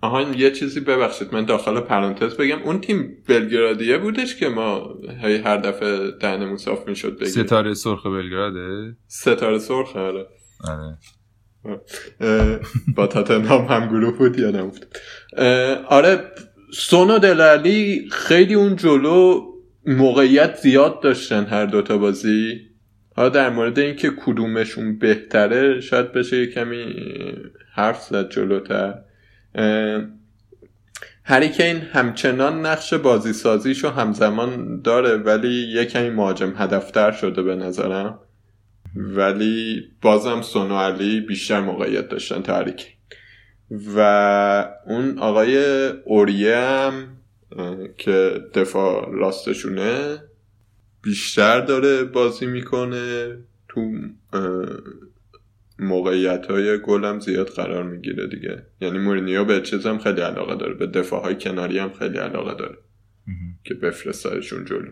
[0.02, 1.34] آها یه چیزی ببخشید.
[1.34, 2.62] من داخل پرانتز بگم.
[2.62, 7.44] اون تیم بلگرادیه بودش که ما هر دفعه دهنمون صاف می‌شد بگیم.
[7.44, 10.28] ستاره سرخ بلگراده؟ ستاره سرخ آره.
[10.68, 10.98] آره.
[12.96, 14.86] با تاتنهام هم گروه بود یا نبود.
[15.88, 16.24] آره
[16.74, 19.42] سونو دلالی خیلی اون جلو
[19.86, 22.62] موقعیت زیاد داشتن هر دوتا بازی.
[23.18, 26.96] ها در مورد اینکه کدومشون بهتره شاید بشه کمی
[27.74, 28.94] حرف زد جلوتر.
[31.24, 38.20] هریکین همچنان نقش بازی سازیشو همزمان داره ولی یه کمی مهاجم هدفتر شده به نظرم.
[38.96, 42.96] ولی بازم سونو علی بیشتر موقعیت داشتن تاریک
[43.96, 44.00] و
[44.86, 47.18] اون آقای اوریه هم
[47.98, 50.24] که دفاع راستشونه
[51.02, 53.38] بیشتر داره بازی می‌کنه.
[53.68, 53.92] تو
[55.80, 58.66] موقعیت های گل زیاد قرار می‌گیره دیگه.
[58.82, 60.74] یعنی مورینیو به چیز هم خیلی علاقه داره.
[60.74, 62.78] به دفاع های کناری هم خیلی علاقه داره.
[63.64, 64.92] که بفرستادشون جلو.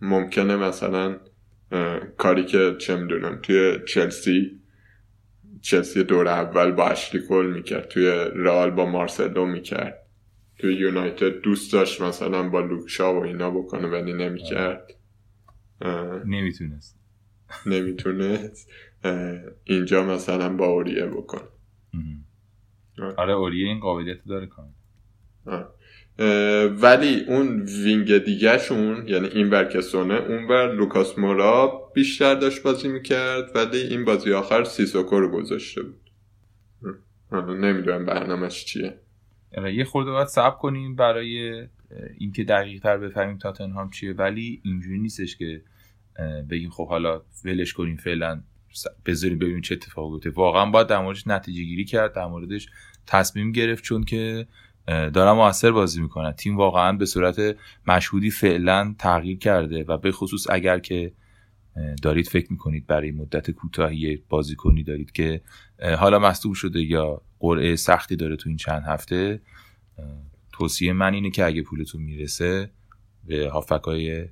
[0.00, 1.16] ممکنه مثلا
[2.16, 4.60] کاری که چه می‌دونم توی چلسی
[5.60, 10.00] چلسی دور اول با اشلی کل می‌کرد توی رئال با مارسلو می‌کرد.
[10.58, 14.90] توی یونایتد دوست داشت مثلا با لوکشا و اینا بکنه ولی نمی‌کرد.
[16.26, 16.98] نمی‌تونست.
[17.66, 18.70] نمی‌تونست.
[19.64, 21.42] اینجا مثلا با اوریه بکن.
[23.16, 24.70] آره اوریه این قابلیت داره کامل
[26.82, 33.50] ولی اون wing دیگهشون یعنی این برکسونه اون بر لوکاس مورا بیشتر داشت بازی می‌کرد
[33.54, 36.00] ولی این بازی آخر سیسوکو رو گذاشته بود.
[37.30, 38.98] حالا نمی‌دونم برنامهش چیه.
[39.74, 41.66] یه خورده باید صبر کنیم برای
[42.18, 45.62] اینکه دقیق تر بفهمیم تاتنهام چیه ولی اینجوری نیستش که
[46.50, 48.42] بگیم خب حالا ولش کنیم فعلا
[49.06, 52.68] بذاریم ببینیم چه اتفاقی بیفته واقعا باید در موردش نتیجه گیری کرد در موردش
[53.06, 54.46] تصمیم گرفت چون که
[54.86, 56.32] دارن موثر بازی می‌کنن.
[56.32, 61.12] تیم واقعا به صورت مشهودی فعلا تغییر کرده و به خصوص اگر که
[62.02, 65.40] دارید فکر می‌کنید برای مدت کوتاهی بازیکنی دارید که
[65.98, 69.40] حالا مصدوم شده یا قرعه سختی داره تو این چند هفته
[70.52, 72.70] توصیه من اینه که اگه پولتون می‌رسه
[73.24, 74.28] به هافکای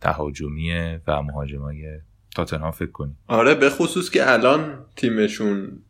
[0.00, 0.72] تهاجمی
[1.06, 2.00] و مهاجمای
[2.36, 5.82] تاتنهام فکر کنیم آره به خصوص که الان تیمشون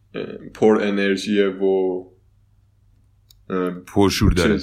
[0.54, 2.04] پر انرژیه و
[3.94, 4.60] پرشور داره.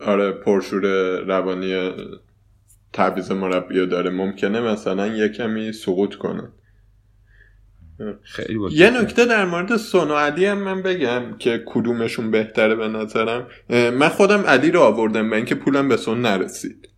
[0.00, 0.82] آره پرشور
[1.20, 1.90] روانی
[2.92, 4.10] تعویض مربی داره.
[4.10, 6.48] ممکنه مثلا یه کمی سقوط کنه.
[8.22, 12.88] خیلی یه نکته در مورد سون و علی هم من بگم که کدومشون بهتره به
[12.88, 13.46] نظرم.
[13.70, 16.88] من خودم علی رو آوردم به اینکه پولم به سون نرسید.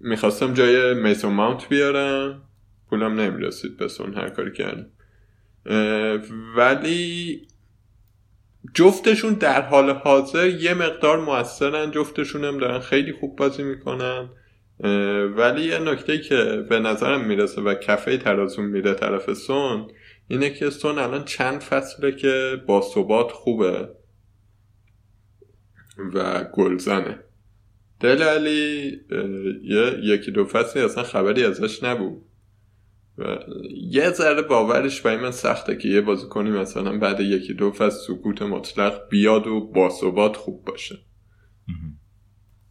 [0.00, 2.42] می‌خواستم جای میسون ماونت بیارم.
[2.90, 4.86] پولم نمی‌رسید به سون هر کاری کردم.
[6.56, 7.42] ولی
[8.74, 14.28] جفتشون در حال حاضر یه مقدار موثرن جفتشون هم دارن خیلی خوب بازی می‌کنن.
[15.36, 19.88] ولی یه نکته که به نظرم می‌رسه و کفه ترازون میره طرف سون
[20.28, 23.88] اینه که سون الان چند فصله که با ثبات خوبه
[26.14, 27.18] و گلزنه.
[28.00, 28.90] دل علی
[29.62, 32.22] یه یکی دو فصلی اصلا خبری ازش نبود.
[33.18, 33.36] و
[33.74, 38.14] یه ذره باورش برای من سخته که یه بازی کنی مثلا بعد یکی دو فصل
[38.14, 40.98] سکوت مطلق بیاد و باثبات خوب باشه.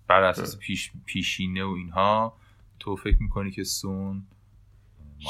[0.08, 2.38] بر اساس پیش، پیشینه و اینها
[2.80, 4.24] تو فکر می‌کنی که سون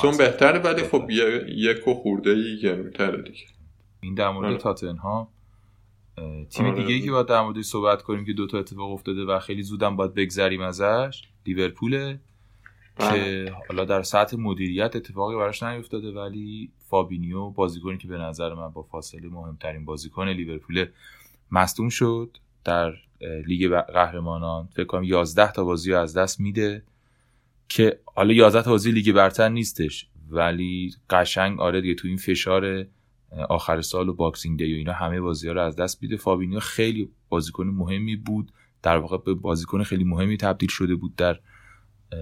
[0.01, 1.10] سون بهتره ولی خب
[1.47, 3.45] یک و خورده ای گرمتره دیگه.
[4.01, 4.58] این در مورد آره.
[4.58, 5.32] تاتنهام
[6.49, 6.75] تیم آره.
[6.75, 9.95] دیگه ای که باید در موردش صحبت کنیم که دوتا اتفاق افتاده و خیلی زودم
[9.95, 12.19] باید بگذریم ازش لیورپوله.
[12.97, 13.55] که بله.
[13.69, 18.84] حالا در سطح مدیریت اتفاقی براش نیفتاده ولی فابینیو بازیکنی که به نظر من با
[18.84, 20.86] فاصله مهمترین بازیکن لیورپول
[21.51, 22.93] مصدوم شد در
[23.47, 26.84] لیگ قهرمانان فکر کنم 11 تا بازی رو از دست میده
[27.69, 32.86] که حالا 11 تا بازی لیگ برتر نیستش ولی قشنگ آره دیگه تو این فشار
[33.49, 36.60] آخر سال و Boxing Day و اینا همه بازی ها رو از دست میده فابینیو
[36.60, 38.51] خیلی بازیکن مهمی بود
[38.84, 41.39] در واقع به بازیکن خیلی مهمی تبدیل شده بود در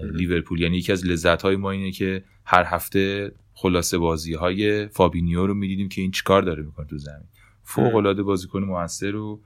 [0.02, 0.60] لیورپول.
[0.60, 5.54] یعنی یکی از لذت های ما اینه که هر هفته خلاصه بازی های فابینیو رو
[5.54, 7.28] می‌دیدیم که این چیکار داره می‌کنه تو زمین.
[7.62, 9.42] فوق العاده بازیکن موثر و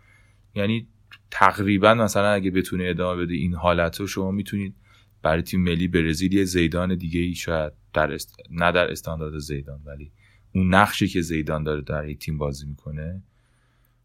[0.55, 0.89] یعنی
[1.31, 4.75] تقریبا مثلا اگه بتونه ادامه بده این حالت رو شما می‌تونید
[5.23, 8.37] برای تیم ملی برزیل یه زیدان دیگه ای شاید در است...
[8.51, 10.13] نه در استاندارد زیدان ولی
[10.55, 13.23] اون نقشی که زیدان داره در تیم بازی می‌کنه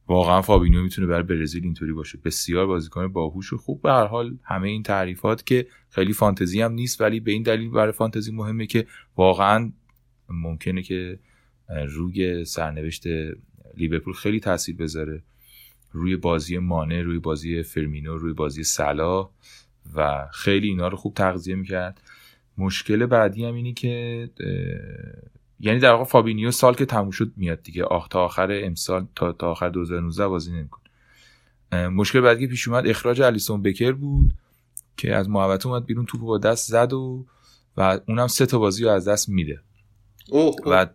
[0.07, 2.17] واقعا فابینیو می‌تونه برای برزیل اینطوری باشه.
[2.25, 6.71] بسیار بازیکن باهوش و خوب به هر حال همه این تعریفات که خیلی فانتزی هم
[6.71, 9.71] نیست ولی به این دلیل برای فانتزی مهمه که واقعا
[10.29, 11.19] ممکنه که
[11.87, 13.03] روی سرنوشت
[13.77, 15.23] لیورپول خیلی تاثیر بذاره.
[15.91, 19.29] روی بازی مانه روی بازی فرمینو روی بازی سلا
[19.95, 22.01] و خیلی اینا رو خوب تغذیه می‌کرد.
[22.57, 24.29] مشکل بعدی هم اینی که
[25.63, 27.84] یعنی در واقع فابینیو سال که تموم شد میاد دیگه.
[27.84, 30.84] آخ تا آخر امسال تا تا آخر 2019 بازی نمی‌کنه.
[31.88, 34.34] مشکل بعدی که پیش اومد اخراج الیسون بکر بود
[34.97, 37.26] که از محوطه اومد بیرون توپ با دست زد و
[37.78, 39.60] و اونم سه تا بازی رو از دست میده.
[40.65, 40.88] و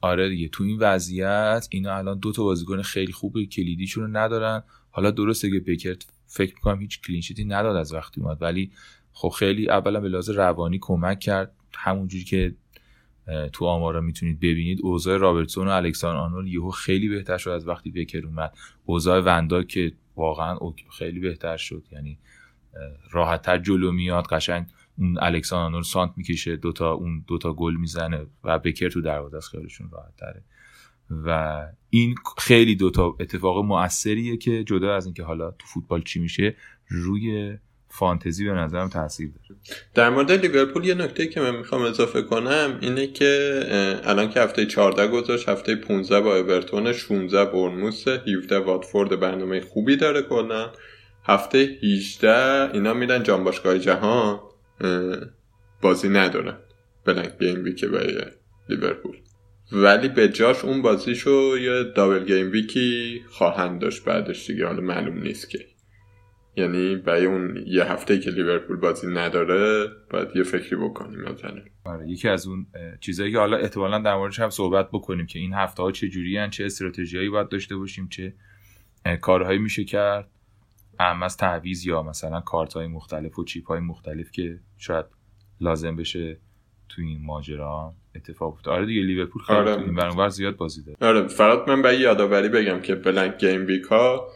[0.00, 4.62] آره دیگه تو این وضعیت اینا الان دو تا بازیکن خیلی خوب کلیدیشون رو ندارن.
[4.90, 8.70] حالا درسته که بکر فکر می‌کنم هیچ کلینشیتی نداد از وقتی اومد ولی
[9.12, 11.52] خب خیلی اولا به لحاظ روانی کمک کرد.
[11.74, 12.54] همونجوری که
[13.52, 14.78] تو آمارا می‌تونید ببینید.
[14.82, 18.56] اوضاع رابرتسون و الکسان آنول یهو خیلی بهتر شد از وقتی بکر اومد.
[18.84, 20.58] اوضاع وندا که واقعا
[20.98, 21.84] خیلی بهتر شد.
[21.92, 22.18] یعنی
[23.10, 24.26] راحتتر جلو میاد.
[24.26, 24.66] قشنگ
[24.98, 26.56] اون الکسان آنول سانت می‌کشه.
[26.56, 30.44] دوتا اون دوتا گل می‌زنه و بکر تو دروازه از خیلیشون راحت تره
[31.10, 36.56] و این خیلی دوتا اتفاق مؤثریه که جدا از اینکه حالا تو فوتبال چی میشه
[36.88, 37.56] روی
[37.90, 39.60] فانتزی به نظرم تاثیر داره.
[39.94, 43.62] در مورد لیورپول یه نکته که من می‌خوام اضافه کنم اینه که
[44.04, 49.96] الان که هفته 14 گذشت هفته 15 با اورتون 16 بورنموث 17 واتفورد برنامه خوبی
[49.96, 50.72] داره کلا.
[51.24, 54.40] هفته 18 اینا میرن جام باشگاه جهان.
[55.82, 56.56] بازی ندارن.
[57.04, 58.22] blank gameweek برای
[58.68, 59.16] لیورپول.
[59.72, 64.66] ولی به جاش اون بازیشو یه double gameweek ی خواهند داشت بعدش دیگه.
[64.66, 65.58] حالا معلوم نیست که.
[66.58, 72.08] یعنی برای اون یه هفته که لیورپول بازی نداره باید یه فکری بکنیم مثلا آره
[72.08, 72.66] یکی از اون
[73.00, 76.50] چیزایی که حالا احتمالا در موردش هم صحبت بکنیم که این هفته ها چه جوری
[76.50, 78.34] چه استراتژیایی باید داشته باشیم چه
[79.20, 80.30] کارهایی میشه کرد
[81.00, 85.06] هم از تعویض یا مثلا کارت های مختلف و چیپ های مختلف که شاید
[85.60, 86.38] لازم بشه
[86.88, 88.74] تو این ماجرا اتفاق افتاد.
[88.74, 89.82] آره دیگه لیورپول خیلی آره.
[89.82, 90.96] این زیاد بازی داره.
[91.00, 94.28] آره فقط من به یادآوری بگم که بلنک گیم بیکا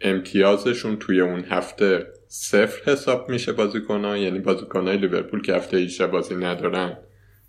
[0.00, 6.34] امتیازشون توی اون هفته صفر حساب میشه بازیکنها یعنی بازیکنهای لیورپول که هفته 18 بازی
[6.34, 6.96] ندارن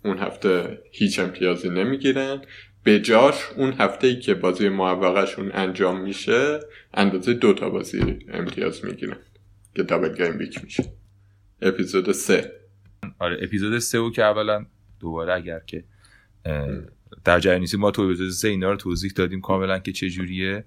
[0.04, 2.42] اون هفته هیچ امتیازی نمی‌گیرن.
[2.84, 6.60] به جاش اون هفته ای که بازی موفقشون انجام میشه
[6.94, 9.16] اندازه دو تا بازی امتیاز می‌گیرن
[9.74, 10.84] که دابل گیم ویک میشه.
[11.62, 12.52] اپیزود سه.
[13.18, 14.66] آره اپیزود سه و که اولا
[15.00, 15.84] دوباره اگر که
[17.24, 20.64] در جریان ما تو اپیزود سه اینا رو توضیح دادیم کاملا که چه جوریه.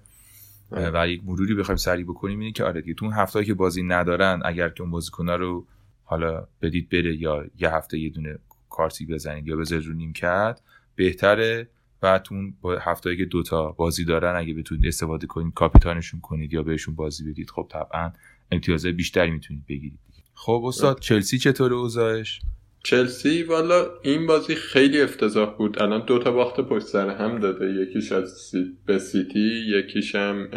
[0.76, 3.82] و یک مروری بخوایم سریع بکنیم اینه که آره دیگه تو اون هفته که بازی
[3.82, 5.66] ندارن اگر که اون بازیکن‌ها رو
[6.04, 8.38] حالا بدید بره یا یه هفته یه دونه
[8.70, 10.62] کارتی بزنید یا بذارید رو نیم کرد
[10.94, 11.68] بهتره.
[12.02, 16.62] و تو اون هفته که دوتا بازی دارن اگه بتونید استفاده کنید کاپیتانشون کنید یا
[16.62, 18.12] بهشون بازی بدید خب طبعا
[18.52, 19.98] امتیازه بیشتری می‌تونید بگیرید
[20.34, 22.40] خب استاد چلسی چطور اوضاعش؟
[22.84, 25.82] چلسی والا این بازی خیلی افتضاح بود.
[25.82, 27.66] الان دو تا باخت پشت سر هم داده.
[27.66, 28.76] یکیش از سی...
[28.86, 30.48] به سیتی یکیش هم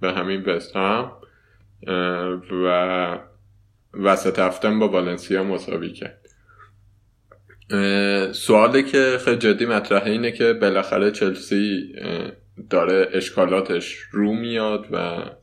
[0.00, 1.12] به همین وست هم.
[2.50, 3.18] و
[3.94, 6.16] وسط هفتم با والنسیا مساوی کرد.
[8.32, 11.94] سوالی که خیلی جدی مطرحه اینه که بالاخره چلسی
[12.70, 14.96] داره اشکالاتش رو میاد و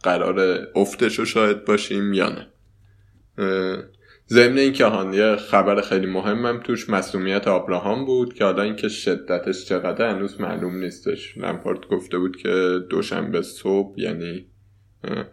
[0.03, 2.47] قرار افتش رو شاید باشیم یا نه.
[4.29, 10.09] ضمن اینکه هان خبر خیلی مهمم توش مسئولیت آبراهام بود که حالا اینکه شدتش چقدر
[10.09, 11.37] هنوز معلوم نیستش.
[11.37, 14.45] لمپارت گفته بود که دوشنبه صبح یعنی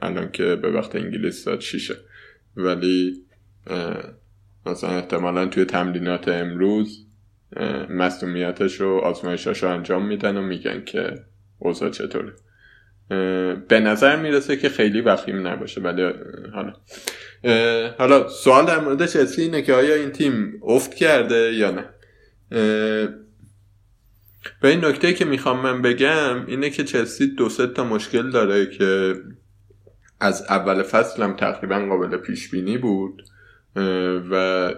[0.03, 1.95] الان که به وقت انگلیس داد شیشه.
[2.57, 3.25] ولی
[4.67, 7.07] مثلا احتمالا توی تمرینات امروز
[7.91, 11.15] مسئولیتش رو آزمایشاش رو انجام میدن و میگن که
[11.59, 12.33] اوضاع چطوره.
[13.69, 16.03] به نظر می‌رسه که خیلی وخیم نباشه ولی
[16.55, 16.73] حالا.
[17.99, 21.85] حالا سوال در مورد چلسی اینه که آیا این تیم افت کرده یا نه؟
[24.61, 28.67] به این نکته که می‌خوام من بگم اینه که چلسی دو سه تا مشکل داره
[28.67, 29.15] که
[30.21, 33.23] از اول فصل هم تقریبا قابل پیش بینی بود
[34.31, 34.75] و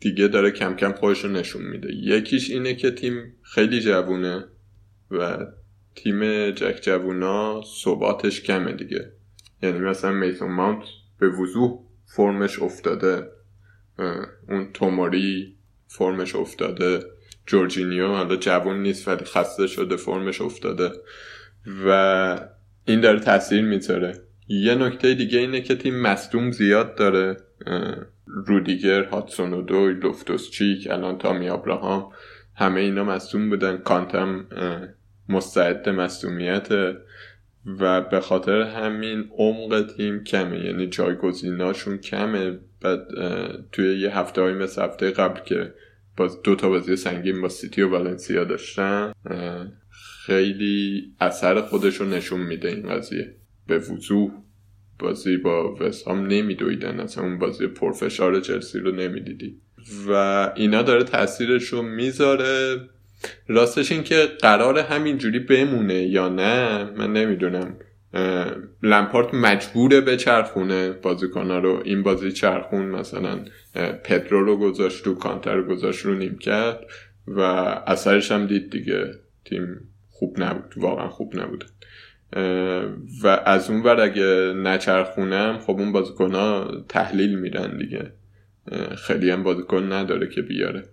[0.00, 1.94] دیگه داره کم کم خودش رو نشون میده.
[1.94, 4.44] یکیش اینه که تیم خیلی جوونه
[5.10, 5.46] و
[5.94, 9.12] تیم جک جوونا ثباتش کمه دیگه.
[9.62, 10.84] یعنی مثلا میسون ماونت
[11.22, 13.28] به وضوح فرمش افتاده.
[14.48, 15.56] اون توماری
[15.86, 17.04] فرمش افتاده.
[17.46, 20.90] جورجینیو حالا جوون نیست ولی خسته شده فرمش افتاده.
[21.86, 22.48] و
[22.84, 24.20] این داره تاثیر می‌ذاره.
[24.48, 27.36] یه نکته دیگه اینه که تیم مصدوم زیاد داره.
[28.26, 32.12] رودیگر هاتسون و دوی لفتوس چیک الان تامی ابراهام
[32.54, 33.76] همه اینا مصدوم بودن.
[33.76, 34.46] کانتم
[35.28, 36.68] مستعد مصدومیت.
[37.80, 40.64] و به خاطر همین عمق تیم کمه.
[40.64, 42.58] یعنی جایگزیناشون کمه.
[42.80, 43.00] بعد
[43.72, 45.74] توی یه هفته های مثل هفته قبل که
[46.16, 49.12] باز دو تا بازی سنگین با سیتی و والنسیا داشتن
[50.26, 53.34] خیلی اثر خودش رو نشون میده این قضیه.
[53.66, 54.30] به وضوح
[54.98, 57.00] بازی با وسام نمیدویدن.
[57.00, 59.60] اصلا اون بازی پرفشار چلسی رو نمی‌دیدی.
[60.08, 60.12] و
[60.56, 62.80] اینا داره تاثیرش رو می‌ذاره.
[63.48, 67.76] راستش این که قرار همینجوری بمونه یا نه من نمی‌دونم.
[68.82, 71.82] لمپارت مجبوره به چرخونه بازیکنها رو.
[71.84, 73.38] این بازی چرخون مثلا
[74.04, 76.80] پدرو رو گذاشت رو کانتر رو گذاشت رو نیم کرد
[77.26, 77.40] و
[77.86, 79.14] اثرش هم دید دیگه.
[79.44, 79.80] تیم
[80.10, 81.64] خوب نبود واقعا خوب نبود
[83.22, 86.32] و از اون ور اگه نچرخونم خب اون بازیکن
[86.88, 88.12] تحلیل میرن دیگه.
[88.96, 90.84] خیلی هم بازیکن نداره که بیاره.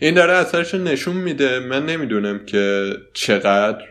[0.00, 1.60] این داره اثرش نشون میده.
[1.60, 3.84] من نمی‌دونم که چقدر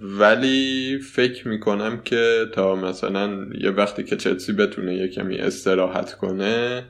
[0.00, 6.84] ولی فکر می‌کنم که تا مثلا یه وقتی که چلسی بتونه یه کمی استراحت کنه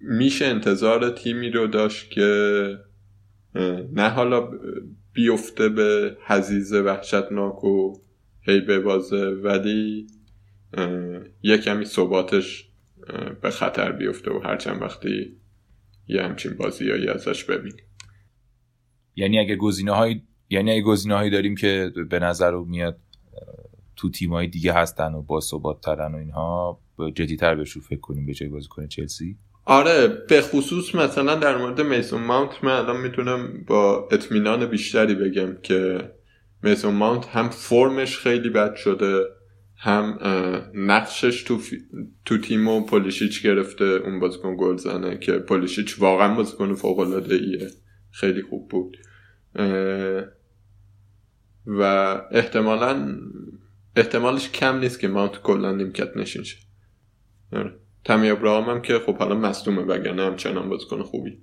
[0.00, 2.78] میشه انتظار تیمی رو داشت که
[3.92, 4.50] نه حالا
[5.12, 7.92] بیفته به حزیز وحشتناک و
[8.40, 10.06] هی ببازه ولی
[11.42, 12.68] یه کمی ثباتش
[13.42, 15.36] به خطر بیفته و هرچند وقتی
[16.08, 17.84] یه همچین بازیایی ازش ببینیم.
[19.16, 22.98] یعنی اگه گزینه های یعنی اگه گزینه هایی داریم که به نظر رو میاد
[23.96, 26.80] تو تیم های دیگه هستن و با ثبات ترن و اینها
[27.14, 32.22] جدیتر بهشون فکر کنیم به جای بازیکن چلسی؟ آره به خصوص مثلا در مورد میسون
[32.22, 36.10] ماونت من الان می‌تونم با اطمینان بیشتری بگم که
[36.62, 39.24] میسون ماونت هم فرمش خیلی بد شده.
[39.80, 40.18] هم
[40.74, 41.60] نقشش تو,
[42.24, 47.34] تو تیم و پولیشیچ گرفته اون بازیکن گل زنه که پولیشیچ واقعا بازیکن فوق العاده
[47.34, 47.70] ایه
[48.10, 48.96] خیلی خوب بود.
[51.66, 51.82] و
[52.30, 53.18] احتمالا
[53.96, 56.58] احتمالش کم نیست که ماونت کلا نیمکت نشین شه.
[57.52, 57.74] آره.
[58.04, 61.38] تمی ابراهام هم که خب حالا مصدومه وگرنه همچنان بازیکن خوبی.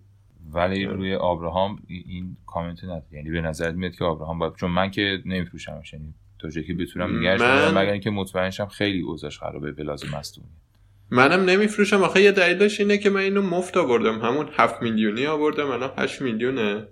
[0.54, 4.92] ولی روی آبراهام این کامنت نداره یعنی به نظر میاد که آبراهام باید چون من
[4.92, 7.72] که نمیفروشمش یعنی تا جایی که بتونم نگهش من...
[7.72, 10.48] مگر اینکه مطمئنشم خیلی اوضاعش خرابه به لازم مصدومی
[11.12, 12.04] منم نمیفروشم.
[12.04, 14.20] آخه یه دلیلش اینه که من اینو مفت آوردم.
[14.20, 16.88] همون 7 میلیونی آوردم الان 8 میلیونه.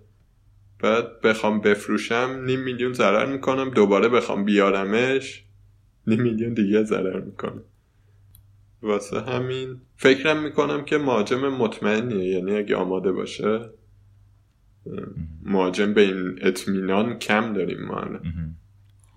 [0.79, 3.69] بعد بخوام بفروشم نیم میلیون ضرر می‌کنم.
[3.69, 5.43] دوباره بخوام بیارمش
[6.07, 7.61] نیم میلیون دیگه ضرر می‌کنه
[8.81, 12.25] واسه همین فکرم می‌کنم که مهاجم مطمئنیه.
[12.25, 13.69] یعنی اگه آماده باشه
[15.43, 18.19] مهاجم به این اطمینان کم داریم ما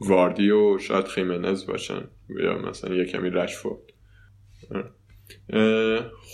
[0.01, 2.03] واردی و شاید خیمنز باشن.
[2.29, 3.81] یا مثلا یه کمی رشفورد.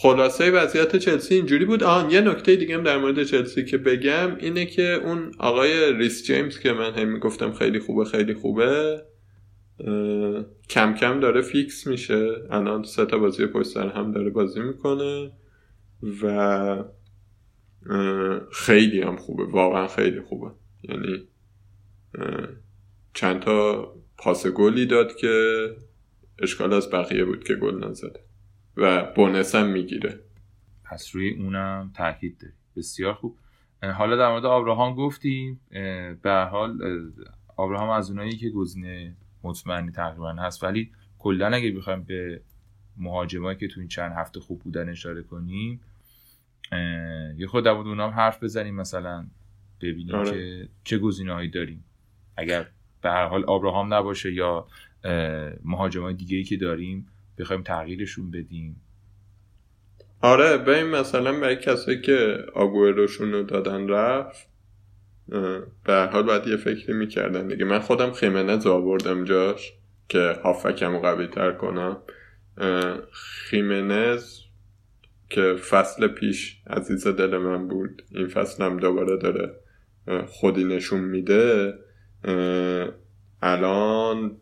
[0.02, 1.82] خلاصه وضعیت چلسی اینجوری بود.
[1.82, 6.58] آن یه نکته دیگه در مورد چلسی که بگم اینه که اون آقای ریس جیمز
[6.58, 9.02] که من هم می‌گفتم خیلی خوبه خیلی خوبه
[10.68, 12.34] کم کم داره فیکس میشه.
[12.50, 15.32] الان سه تا بازی پشت هم داره بازی می‌کنه
[16.22, 16.84] و
[18.52, 19.44] خیلی هم خوبه.
[19.44, 20.50] واقعا خیلی خوبه.
[20.82, 21.28] یعنی
[23.14, 25.66] چند تا پاس گلی داد که
[26.38, 28.20] اشکال از بقیه بود که گل نزده.
[28.76, 30.20] و بونس هم می‌گیره.
[30.84, 33.38] پس روی اونم تاکید داری بسیار خوب.
[33.82, 35.60] حالا در مورد آبراهام گفتیم.
[36.22, 36.78] به حال
[37.56, 42.40] آبراهام از اونایی که گزینه مطمئنی تقریبا هست ولی کلا اگه بخوایم به
[42.96, 45.80] مهاجمایی که تو این چند هفته خوب بودن اشاره کنیم
[47.36, 49.26] یه خود در اونام حرف بزنیم مثلا
[49.80, 50.30] ببینیم آره.
[50.30, 51.84] که چه گزینه هایی داریم.
[52.36, 52.70] اگر
[53.02, 54.66] به هر حال آبراهام نباشه یا
[55.64, 58.80] مهاجمای دیگه ای که داریم بخوایم تغییرشون بدیم.
[60.20, 64.48] آره ببین مثلا برای کسایی که آگوئروشون رو دادن رفت
[65.84, 67.64] به هر حال باید یه فکری می‌کردن دیگه.
[67.64, 69.72] من خودم خیمنز آوردم جاش
[70.08, 71.96] که هافکم قوی تر کنم
[73.12, 74.38] خیمنز
[75.30, 79.54] که فصل پیش عزیز دل من بود این فصل هم دوباره داره
[80.26, 81.74] خودی نشون میده.
[83.42, 84.36] الان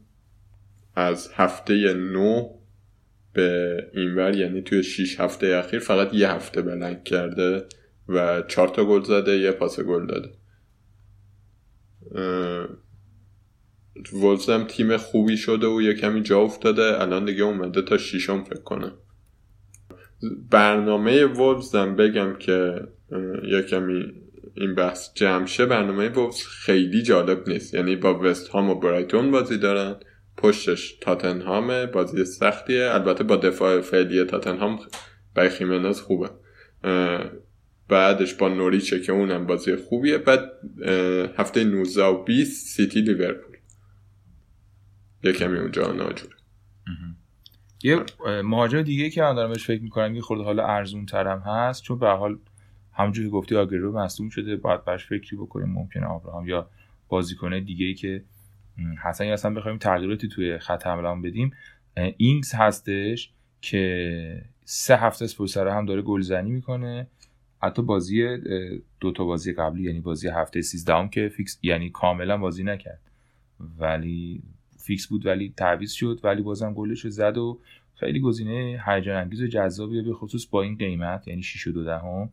[0.94, 2.60] از هفته نو
[3.32, 7.64] به اینور یعنی توی 6 هفته اخیر فقط یه هفته بلنگ کرده
[8.08, 10.30] و چهار تا گل زده یه پاس گل داده.
[14.12, 17.00] ولز هم تیم خوبی شده و یه کمی جا افتاده.
[17.00, 18.92] الان دیگه اومده تا شیشم فکر کنم.
[20.50, 22.88] برنامه وولز هم بگم که
[23.48, 24.12] یه کمی
[24.54, 27.74] این بحث جمشه برنامه وولز خیلی جالب نیست.
[27.74, 29.96] یعنی با وست هام و برایتون بازی دارن
[30.36, 32.90] پشتش تاتنهام بازی سختیه.
[32.92, 34.78] البته با دفاع فعلی تاتنهام
[35.34, 36.30] برای خیمنز خوبه.
[37.88, 40.18] بعدش با نوریچه که اونم بازی خوبیه.
[40.18, 40.50] بعد
[41.36, 43.56] هفته 19 و 20 سیتی لیورپول.
[45.22, 46.34] یه کمی اونجا ناجوره
[47.82, 48.04] یه
[48.42, 51.98] مهاجم دیگه که من دارم بهش فکر می‌کنم یه خورده حالا ارزون ترم هست چون
[51.98, 52.38] به حال
[53.00, 56.70] همونجوری که گفتی آگرو مصدوم شده باید برش فکری بکنیم ممکنه آبراهام یا
[57.08, 58.22] بازیکنه دیگه ای که
[59.04, 61.52] حسن یا اصلا بخوایم تغییراتی توی خط حمله بدیم.
[62.16, 63.30] اینگز هستش
[63.60, 67.06] که سه هفته از هم داره گلزنی می‌کنه.
[67.62, 68.38] حتی بازی
[69.00, 73.00] دو تا بازی قبلی یعنی بازی هفته 13 که فیکس یعنی کاملا بازی نکرد.
[73.78, 74.42] ولی
[74.78, 77.58] فیکس بود ولی تعویض شد ولی بازم گلش زد و
[77.94, 81.84] خیلی گزینه هیجان انگیز و جذابیه به خصوص با این قیمت یعنی 6 و 2
[81.84, 82.30] دهم.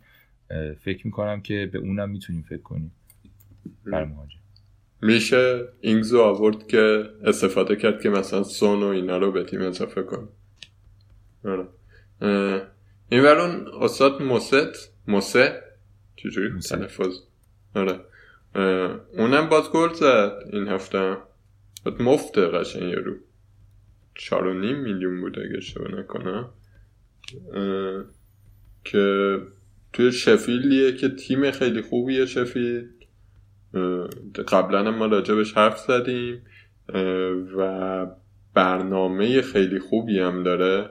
[0.83, 2.91] فکر می‌کنم که به اونم می‌تونیم فکر کنیم.
[3.85, 4.37] بر مهاجم
[5.01, 10.03] میشه اینگزو آورد که استفاده کرد که مثلا سون و اینا رو به تیم اضافه
[10.03, 10.29] کن
[11.45, 11.67] آره.
[13.09, 15.61] این ورون استاد موست موسه؟
[16.15, 17.19] چجوری؟ تلفظ.
[17.75, 17.99] آره.
[19.17, 21.17] اونم باز گل زد این هفته.
[21.99, 23.15] مفته قشنگ رو.
[24.15, 26.49] چار و نیم میلیون بود اگه اشتباه نکنم.
[28.83, 29.37] که
[29.97, 32.87] توی شفیلیه که تیم خیلی خوبیه شفیل.
[34.47, 36.41] قبلا ما راجبش حرف زدیم
[37.57, 38.05] و
[38.53, 40.89] برنامه خیلی خوبی هم داره.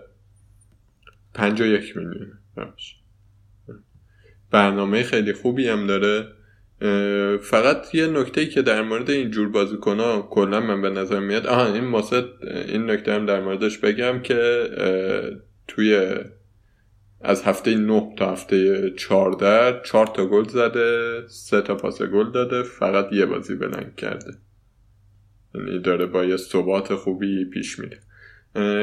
[1.35, 2.33] پنج و یک میلیون.
[4.51, 6.27] برنامه خیلی خوبی هم داره.
[7.39, 11.47] فقط یه نکته که در مورد این جور بازیکن ها کلا من به نظر میاد
[11.47, 12.25] آها این ماسد
[12.69, 14.69] این نکته هم در موردش بگم که
[15.69, 16.15] توی
[17.21, 22.63] از هفته 9 تا هفته 14 4 تا گل زده سه تا پاس گل داده
[22.63, 24.33] فقط یه بازی بلنگ کرده.
[25.55, 27.99] یعنی داره با یه ثبات خوبی پیش میره.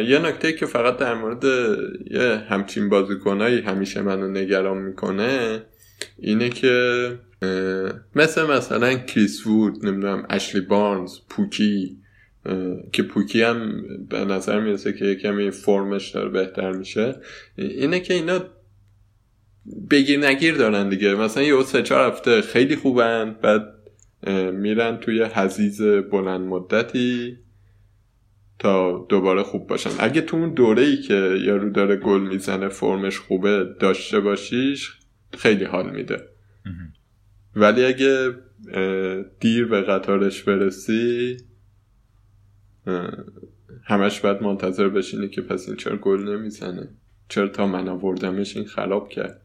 [0.04, 1.44] یه نکته که فقط در مورد
[2.12, 5.62] یه همچین بازیکنایی همیشه منو نگران می‌کنه
[6.18, 7.20] اینه که
[8.16, 12.03] مثل مثلا کریس وود نمی‌دونم اشلی بارنز پوکی
[12.92, 17.16] که پوکی هم به نظر می‌رسه که کمی فرمش داره بهتر میشه.
[17.56, 18.40] اینه که اینا
[19.92, 21.16] بگیر نگیر دارن دیگه.
[21.16, 23.74] مثلا یه سه چهار هفته خیلی خوبن بعد
[24.54, 27.38] میرن توی حزیز بلند مدتی
[28.60, 29.90] تا دوباره خوب باشن.
[30.00, 34.92] اگه تو اون دوره ای که یارو داره گل می‌زنه فرمش خوبه داشته باشیش
[35.38, 36.22] خیلی حال میده.
[37.56, 38.30] ولی اگه
[39.40, 41.38] دیر به قطارش برسی
[43.84, 46.88] همش باید منتظر بشینی که پس این چرا گل نمی‌زنه؟
[47.28, 49.42] چرا تا من آوردمش این خراب کرد؟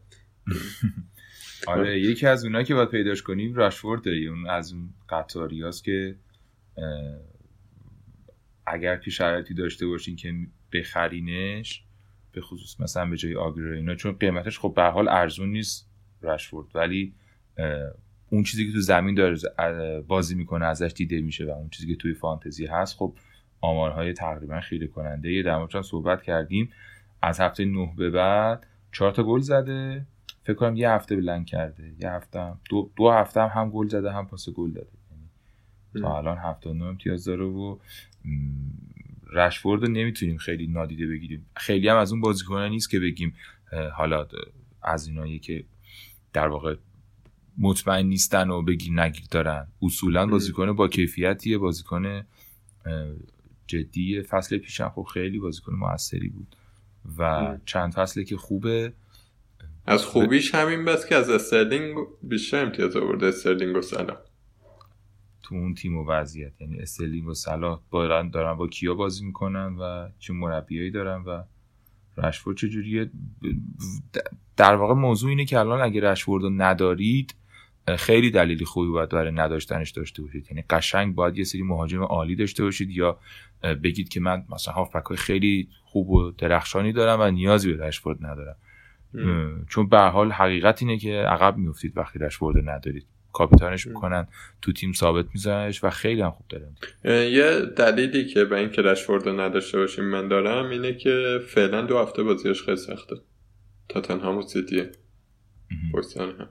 [1.67, 6.15] آره یکی از اونایی که باید پیداش کنیم راشفورد اون از اون قطاری که
[8.65, 10.33] اگر که شرایطی داشته باشین که
[10.73, 11.83] بخرینش
[12.31, 15.89] به خصوص مثلا به جای آگرو اینا چون قیمتش خب به حال ارزون نیست
[16.21, 17.13] رشفورد ولی
[18.29, 19.37] اون چیزی که تو زمین داره
[20.07, 23.15] بازی می‌کنه ازش دیده میشه و اون چیزی که توی فانتزی هست خب
[23.61, 26.69] آمارهای تقریبا خیره کننده در صحبت کردیم
[27.21, 30.05] از هفته نه به بعد چهار تا گل زده.
[30.43, 33.87] فکر کنم یه هفته بلند کرده یه هفته هم دو, دو هفته هم, هم گل
[33.87, 34.89] زده هم پاس گل داده.
[35.11, 37.77] یعنی تا الان هفته نه امتیاز داره و
[39.33, 41.45] رشفورد رو نمی‌تونیم خیلی نادیده بگیریم.
[41.55, 43.35] خیلی هم از اون بازیکنه نیست که بگیم
[43.93, 44.27] حالا
[44.81, 45.63] از اینایی که
[46.33, 46.75] در واقع
[47.57, 49.67] مطمئن نیستن و بگیر نگیر دارن.
[49.81, 52.23] اصولا بازیکن با کیفیتیه بازیکن
[53.69, 56.55] جدی فصل پیشم خب خیلی بازیکن موثری بود
[57.17, 58.93] و چند فصله که خوبه.
[59.85, 63.25] از خوبیش همین بس که از استرلینگ بیشتر امتیاز آورده.
[63.25, 64.17] استرلینگ و صلاح
[65.43, 66.61] تو اون تیم و وضعیت.
[66.61, 71.43] یعنی استرلینگ و صلاح دارن دارن با کیا بازی می‌کنن و چه مربیایی دارن و
[72.17, 73.11] رشفورد چجوریه؟
[74.57, 77.35] در واقع موضوع اینه که الان اگه رشفورد رو ندارید
[77.95, 80.47] خیلی دلیلی خوبی باید برای نداشتنش داشته باشید.
[80.51, 83.19] یعنی قشنگ باید یه سری مهاجم عالی داشته باشید یا
[83.83, 88.25] بگید که من مثلا هافبک های خیلی خوب و درخشانی دارم و نیازی به رشفورد
[88.25, 88.55] ندارم.
[89.69, 93.05] چون به حال حقیقت اینه که عقب میفتید وقتی رشفورد ندارید.
[93.33, 94.27] کاپیتانش می‌کنن
[94.61, 96.71] تو تیم ثابت میزنش و خیلی هم خوب داره
[97.31, 101.81] یه دلیلی که به این که رشفورد رو نداشته باشیم من دارم اینه که فعلا
[101.81, 103.15] دو هفته بازیش خیلی سخته.
[103.89, 104.91] تاتنهام و سیتیه
[106.19, 106.49] هم.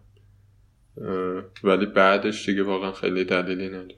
[1.65, 3.95] ولی بعدش دیگه واقعا خیلی دلیلی نداره.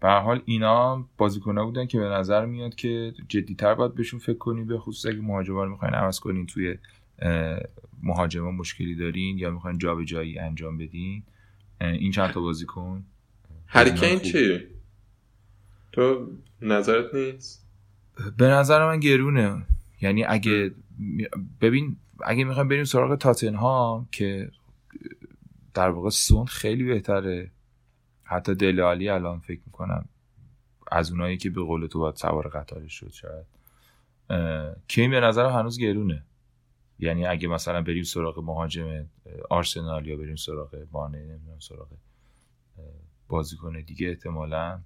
[0.00, 4.66] به حال اینا بازیکنه بودن که به نظر میاد که جدیتر باید بهشون فکر کنیم
[4.66, 6.78] به خصوص اگه مهاجما رو می‌خواین عوض کنین توی
[8.02, 11.22] مهاجما مشکلی دارین یا می‌خواین جابجایی انجام بدین.
[11.80, 13.04] این چند تا بازیکن.
[13.66, 14.60] هریکین چی
[15.92, 16.30] تو
[16.62, 17.66] نظرت نیست؟
[18.36, 19.66] به نظر من گرونه.
[20.00, 20.70] یعنی اگه
[21.60, 24.50] ببین اگه می‌خوایم بریم سراغ تاتنهام که
[25.74, 27.50] در واقع سون خیلی بهتره.
[28.24, 30.08] حتی دلالی الان فکر می‌کنم
[30.92, 33.46] از اونایی که به قول تو باید سوار قطارش شد شاید.
[34.88, 36.22] کین به نظر هنوز گرونه.
[36.98, 39.06] یعنی اگه مثلا بریم سراغ مهاجم
[39.50, 41.88] آرسنال یا بریم سراغ بانه نمی‌دونم سراغ
[43.28, 44.80] بازیکن دیگه احتمالا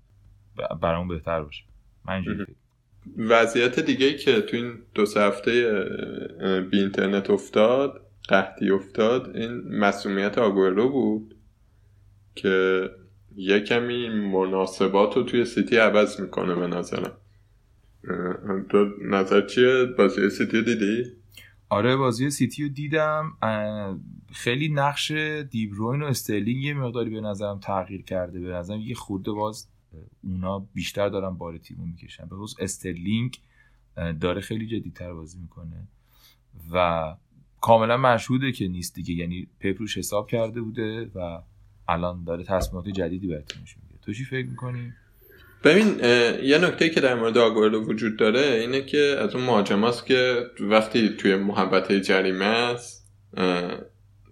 [0.80, 1.64] برامون بهتر باشه.
[2.04, 2.46] من
[3.16, 5.50] وضعیت دیگه که تو این دو سه هفته
[6.70, 11.36] بی اینترنت افتاد قحطی افتاد این مسئولیت آگورو بود
[12.34, 12.88] که
[13.36, 17.12] یه کمی مناسبات رو توی سیتی عوض می‌کنه به نظرم.
[18.70, 21.04] تو نظر چیه؟ بازی سیتی دیدی؟
[21.68, 23.32] آره بازی سیتی رو دیدم.
[24.32, 25.10] خیلی نقش
[25.50, 28.40] دیبروین و استرلینگ یه مقداری به نظرم تغییر کرده.
[28.40, 29.68] به نظرم یه خورده باز
[30.24, 32.26] اونا بیشتر دارن بار تیمو می‌کشن.
[32.26, 33.38] به خصوص استرلینگ
[34.20, 35.88] داره خیلی جدیتر بازی می‌کنه
[36.72, 37.14] و
[37.60, 39.14] کاملا مشهوده که نیست دیگه.
[39.14, 41.38] یعنی پپ روش حساب کرده بوده و
[41.88, 44.92] الان داره تصمیمات جدیدی بر تیمش می‌گیره تو چی فکر می‌کنی؟
[45.64, 45.86] ببین
[46.44, 51.08] یه نکته که در مورد آگوئرو وجود داره اینه که از اون مهاجماست که وقتی
[51.08, 53.06] توی محبت جریمه است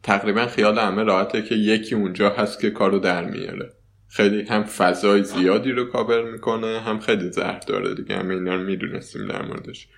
[0.03, 3.73] تقریبا خیال همه راحته که یکی اونجا هست که کارو در میاره.
[4.09, 8.17] خیلی هم فضای زیادی رو کابر می‌کنه هم خیلی زهر داره دیگه.
[8.17, 9.89] همه اینا رو می‌دونستیم در موردش.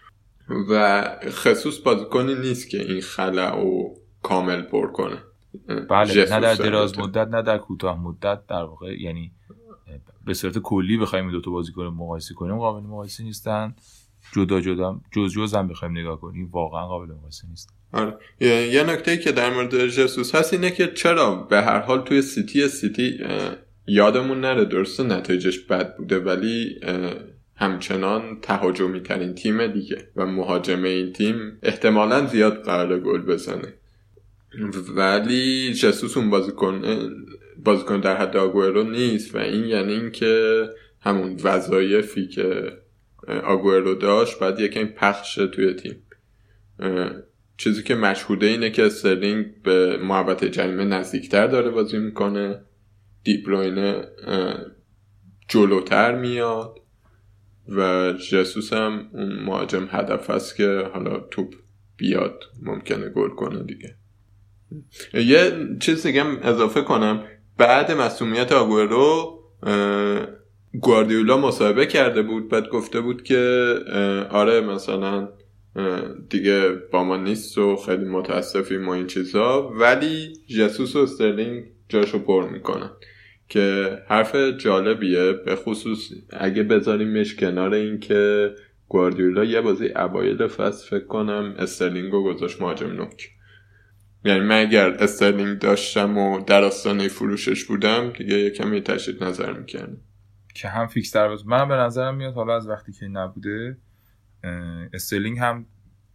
[0.48, 5.22] و خصوص بازیکنی نیست که این خلع و کامل پر کنه.
[5.90, 9.32] بله نه در دراز مدت نه در کوتاه مدت در واقع یعنی
[10.24, 13.74] به صورت کلی بخوایم این دو تا بازیکن مقایسه کنیم قابل مقایسه نیستن.
[14.32, 17.74] جدا جدا جز جز هم بخوایم نگاه کنیم واقعا قابل مقایسه نیست.
[17.92, 18.18] آره.
[18.40, 22.68] یه نکته که در مورد جسوس هست اینه که چرا به هر حال توی سیتی
[22.68, 23.18] سیتی
[23.86, 26.80] یادمون نره درسته نتایجش بد بوده ولی
[27.56, 33.74] همچنان تهاجمی ترین تیم دیگه و مهاجم این تیم احتمالا زیاد قرار گل بزنه.
[34.96, 36.82] ولی جسوس اون بازیکن
[37.64, 40.64] بازیکن در حد آگوئرو نیست و این یعنی اینکه
[41.00, 42.72] همون وظایفی که
[43.44, 46.02] آگوئرو داشت بعد یکم پخش توی تیم.
[47.56, 52.60] چیزی که مشهوده اینه که استرلینگ به محبت جریمه نزدیکتر داره بازی می‌کنه.
[53.24, 54.04] دیبروینه
[55.48, 56.80] جلوتر میاد.
[57.68, 61.54] و جسوس هم اون مهاجم هدف است که حالا توپ
[61.96, 63.94] بیاد ممکنه گل کنه دیگه.
[65.14, 67.24] یه چیز دیگه اضافه کنم.
[67.58, 69.32] بعد مسئولیت آگورو
[70.80, 73.74] گواردیولا مصاحبه کرده بود بعد گفته بود که
[74.30, 75.28] آره مثلا
[76.30, 82.18] دیگه با ما نیست و خیلی متاسفیم و این چیزها ولی جسوس و استرلینگ جاشو
[82.18, 82.90] پر می‌کنن.
[83.48, 88.50] که حرف جالبیه به خصوص اگه بذاریمش کنار این که
[88.88, 93.30] گواردیولا یه بازی اوایل فصل فکر کنم استرلینگ رو گذاشت مهاجم نوک.
[94.24, 99.52] یعنی من اگر استرلینگ داشتم و در آستانه فروشش بودم دیگه یه کمی تجدید نظر
[99.52, 99.96] می‌کردم.
[100.54, 103.76] که هم فیکس در من به نظرم میاد حالا از وقتی که نبوده
[104.92, 105.66] استرلینگ هم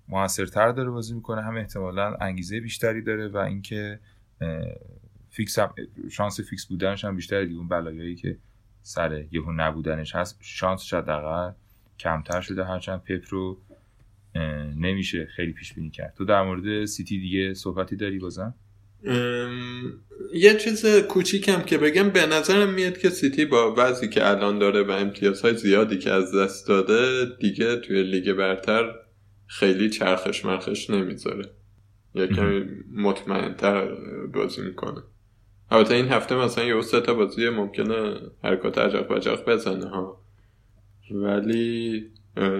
[0.10, 4.00] موثرتر داره بازی می‌کنه هم احتمالا انگیزه بیشتری داره و اینکه
[5.32, 5.74] فیکس هم
[6.12, 7.58] شانس فیکس بودنش هم بیشتره دیگه.
[7.58, 8.38] اون بلایایی که
[8.82, 11.06] سر یهو نبودنش هست شانس شاید
[12.00, 12.64] کمتر شده.
[12.64, 13.62] هرچند پپ رو
[14.76, 16.14] نمیشه خیلی پیش بینی کرد.
[16.18, 18.56] تو در مورد سیتی دیگه صحبتی داری بازم؟
[20.34, 24.84] یه چیز کوچیکم که بگم به نظرم میاد که سیتی با وضعی که الان داره
[24.84, 28.96] و امتیازهای زیادی که از دست داده دیگه توی لیگ برتر
[29.48, 31.50] خیلی چرخش مرخش نمی‌ذاره.
[32.16, 32.66] یکم
[32.96, 33.96] مطمئنتر
[34.34, 35.02] بازی می‌کنه.
[35.72, 40.22] البته این هفته مثلا یه سه تا بازی ممکنه حرکات عجق بجق بزنه ها.
[41.12, 42.06] ولی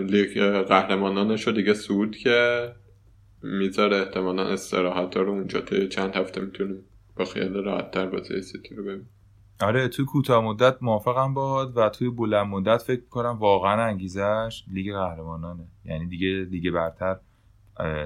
[0.08, 6.84] لیگ قهرمانانش رو دیگه صعود کرده احتمالا استراحت رو اونجا تا چند هفته می‌تونیم
[7.16, 9.10] با خیال راحت تر بازی سیتی رو ببینیم.
[9.62, 14.94] آره توی کوتاه مدت موافقم باهات و توی بلند مدت فکر کنم واقعا انگیزش لیگ
[14.94, 15.64] قهرمانانه.
[15.86, 17.18] یعنی دیگه لیگ برتر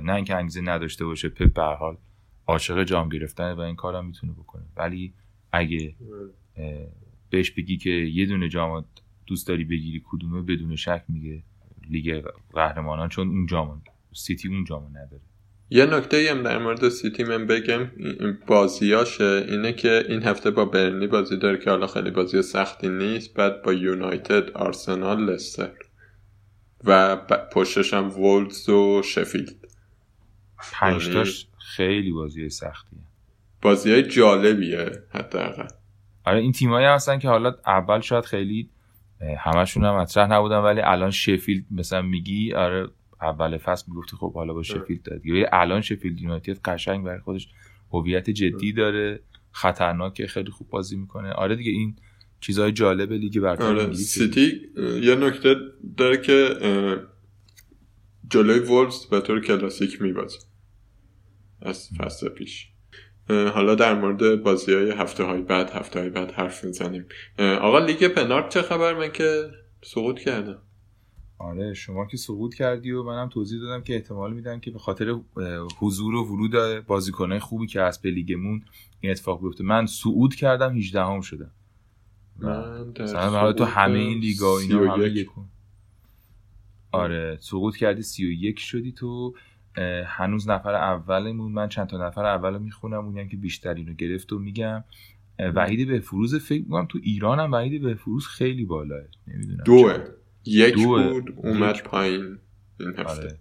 [0.03, 1.97] نه اینکه انگیزه نداشته باشه پپ به حال.
[2.48, 4.64] عاشق جام گرفتن و این کارم می‌تونه بکنه.
[4.78, 5.14] ولی
[5.52, 5.96] اگه
[7.30, 8.86] بهش بگی که یه دونه جام
[9.28, 11.43] دوست داری بگیری کدومه بدون شک میگه
[11.89, 13.82] لیگ قهرمانان چون اون جام
[14.14, 15.22] سیتی اون جامو نداره.
[15.70, 17.91] یه نکته هم در مورد سیتی من بگم
[18.48, 23.34] بازیاشه اینه که این هفته با برنی بازی داره که حالا خیلی بازی سختی نیست
[23.34, 25.72] بعد با یونایتد آرسنال لستر
[26.84, 27.16] و
[27.54, 29.68] پشتش هم وولز و شفیلد.
[30.74, 32.99] پنجتاش یعنی خیلی بازی سختیه.
[33.61, 35.68] بازی های جالبیه حداقل.
[36.26, 38.70] آره این تیمایی هستن که حالا اول شاید خیلی
[39.39, 42.88] همشون هم مطرح نبودن ولی الان شفیلد مثلا میگی آره
[43.22, 47.47] اول فصل می‌گفتی خب حالا با شفیلد داد یا الان شفیلد یونایتد قشنگ برای خودش
[47.91, 49.20] هویت جدی داره
[49.51, 51.32] خطرناکه خیلی خوب بازی می‌کنه.
[51.32, 51.95] آره دیگه این
[52.39, 54.61] چیزهای جالب لیگ برتر آره سیتی
[55.01, 55.55] یه نکته
[55.97, 56.49] داره که
[58.30, 60.39] جلوی ولوز به طور کلاسیک میبازه.
[61.62, 62.68] از فصل پیش.
[63.30, 67.06] حالا در مورد بازی های هفته های بعد هفته های بعد حرف می‌زنیم.
[67.39, 69.51] آقا لیگ پنارت چه خبر؟ من که
[69.84, 70.62] سقوط کردم.
[71.38, 75.16] آره شما که سقوط کردی و منم توضیح دادم که احتمال میدم که به خاطر
[75.80, 78.64] حضور و ورود بازیکنهای خوبی که هست به لیگمون
[79.01, 79.64] این اتفاق بیفته.
[79.64, 81.51] من صعود کردم 18 هم شدم.
[82.39, 85.26] من در تو همه این لیگا اینا همه
[86.91, 89.34] آره سقوط کردی 31 شدی تو.
[90.05, 94.39] هنوز نفر اولمون من چند تا نفر اول می‌خونم اونی که بیشترین رو گرفت و
[94.39, 94.84] میگم
[95.39, 99.97] وحید به فروز فکر می‌کنم تو ایران هم وحید به فروز خیلی بالاه نمی‌دونم دوه.
[100.45, 102.38] یک بود اومد پایین
[102.80, 103.03] این هفته.
[103.03, 103.38] آره.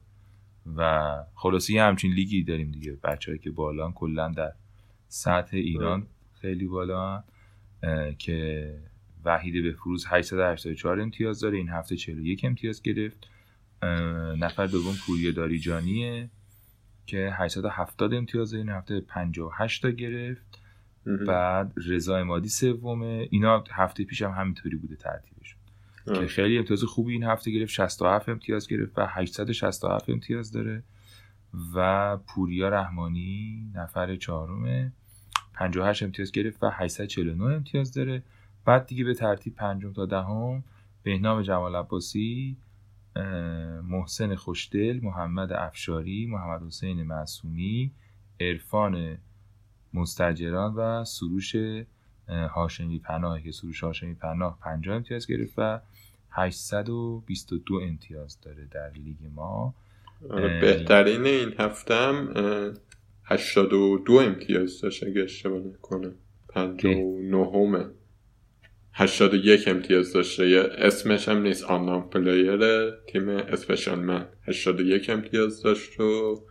[0.76, 2.98] و خلاصی همچین لیگی داریم دیگه.
[3.04, 4.52] بچههایی که بالان کلا در
[5.08, 6.06] سطح ایران
[6.40, 7.24] خیلی بالا
[8.18, 8.70] که
[9.24, 11.56] وحید به فروز 884 امتیاز داره.
[11.56, 13.28] این هفته 41 امتیاز گرفت.
[14.38, 16.30] نفر دوم پوریه داریجانیه
[17.06, 20.60] که 870 امتیاز این هفته 58 تا گرفت.
[21.26, 23.28] بعد رضا امادی سومه.
[23.30, 25.58] اینا هفته پیش هم همینطوری بوده ترتیبشون
[26.06, 30.82] که خیلی امتیاز خوبی این هفته گرفت 67 امتیاز گرفت و 867 امتیاز داره.
[31.74, 34.92] و پوریا رحمانی نفر چهارمه
[35.54, 38.22] 58 امتیاز گرفت و 849 امتیاز داره.
[38.64, 40.64] بعد دیگه به ترتیب پنجم تا دهم
[41.02, 42.56] بهنام جمال عباسی
[43.82, 47.90] محسن خوشدل محمد افشاری محمد حسین معصومی
[48.40, 49.18] عرفان
[49.94, 51.56] مستجران و سروش
[52.28, 55.80] هاشمی پناه که سروش هاشمی پناه 50 امتیاز گرفت و
[56.30, 59.74] 822 امتیاز داره در لیگ ما.
[60.30, 62.34] آره، بهترین این هفته هم
[63.24, 66.10] 82 امتیاز داشت اگه اشتباه نکنه
[66.48, 67.86] 59 همه
[68.94, 70.70] 81 امتیاز داشته.
[70.78, 71.64] اسمش هم نیست.
[71.64, 74.26] آنام پلیر تیم اسپشال من.
[74.48, 76.42] 81 امتیاز داشت و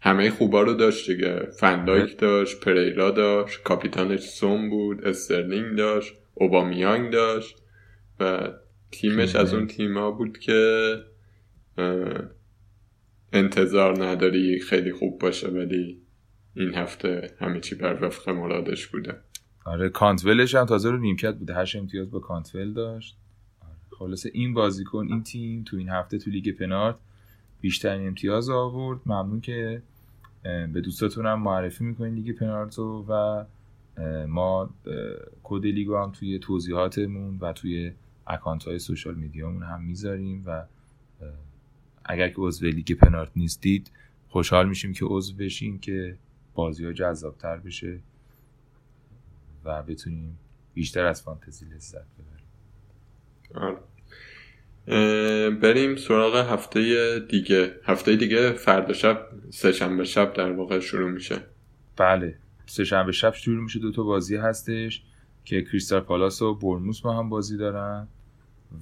[0.00, 1.48] همه خوبا رو داشت دیگه.
[1.60, 7.56] فندایک داشت پریرا داشت کاپیتانش سوم بود استرلینگ داشت اوبامیانگ داشت
[8.20, 8.52] و
[8.90, 10.94] تیمش از اون تیما بود که
[13.32, 16.02] انتظار نداری خیلی خوب باشه ولی
[16.56, 19.14] این هفته همه چی بر وفق مرادش بوده.
[19.64, 21.54] آره کانتولش هم تازه رو نیمکت بوده.
[21.54, 23.16] هشت امتیاز با کانتول داشت.
[23.60, 23.76] آره.
[23.98, 26.96] خلاصه این بازیکن این تیم تو این هفته تو لیگ پنارت
[27.60, 29.00] بیشترین امتیاز آورد.
[29.06, 29.82] ممنون که
[30.42, 33.44] به دوستاتونم معرفی می‌کنین لیگ پنارتو و
[34.26, 34.70] ما
[35.42, 37.92] کد لیگو هم توی توضیحاتمون و توی
[38.26, 40.64] اکانت های social media مون هم می‌ذاریم و
[42.04, 43.90] اگر که عضو لیگ پنارت نیستید
[44.28, 46.16] خوشحال میشیم که عضو بشین که
[46.54, 47.98] بازی ها جذابتر بشه.
[49.64, 50.38] و بتونیم
[50.74, 52.46] بیشتر از فانتزی لذت ببریم.
[53.54, 53.76] آره.
[55.50, 57.74] بریم سراغ هفته دیگه.
[57.84, 61.36] هفته دیگه فردا شب سه شنبه شب در واقع شروع میشه.
[61.96, 62.38] بله.
[62.66, 63.78] سه شنبه شب شروع میشه.
[63.78, 65.02] دو تا بازی هستش
[65.44, 68.08] که کریستال پالاس و برموس با هم بازی دارن.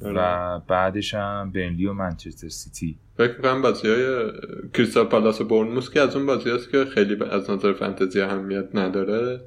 [0.01, 0.63] و آره.
[0.69, 2.99] بعدش هم بنلی و منچستر سیتی.
[3.17, 4.33] فکر کنم بازی های
[4.75, 8.69] کریستال پالاس و برموس که از اون بازی هست که خیلی از نظر فانتزی اهمیت
[8.75, 9.41] نداره.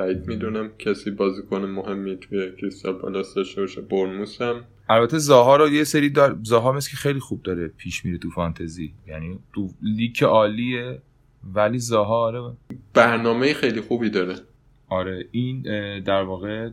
[0.00, 3.80] بعید می‌دونم کسی بازیکن مهمی توی کریستال پالاس داشته باشه.
[3.80, 6.38] برموس هم البته زاها رو یه سری دار...
[6.42, 8.92] زاها مثل که خیلی خوب داره پیش میره تو فانتزی.
[9.06, 11.02] یعنی تو لیک عالیه
[11.54, 12.56] ولی زاها آره.
[12.94, 14.34] برنامه خیلی خوبی داره.
[14.88, 15.62] آره این
[16.00, 16.70] در واقع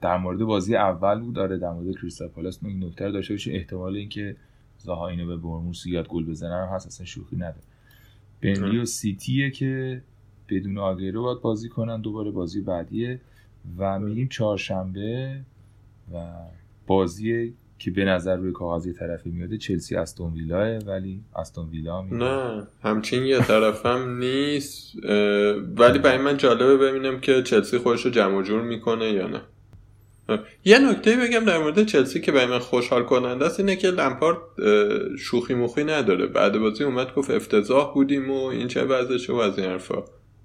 [0.00, 1.38] در مورد بازی اول بود.
[1.38, 4.36] آره در مورد کریستال پالاس این نکته داشته باشه احتمال اینکه
[4.78, 7.66] زاها اینو به برموس یاد گل بزنه رو هست اصلا شوخی نداره.
[8.40, 10.02] بنلی و سیتیه که
[10.50, 12.00] بدون آگیرو باید بازی کنن.
[12.00, 13.20] دوباره بازی بعدیه.
[13.78, 15.40] و میریم چهارشنبه
[16.14, 16.32] و
[16.86, 22.02] بازی که به نظر روی کاغذ یه طرفی میاده چلسی استون ویلاه ولی استون ویلا
[22.02, 24.96] نه همچین یه طرفم نیست.
[25.76, 29.40] ولی برای من جالبه ببینم که چلسی خودش رو جمع جور می‌کنه یا نه.
[30.64, 34.38] یه نکته بگم در مورد چلسی که برای من خوشحال کننده است اینه که لمپارد
[35.18, 36.26] شوخی موخی نداره.
[36.26, 40.04] بعد بازی اومد گفت افتضاح بودیم و این چه وضعشه و از این حرفا.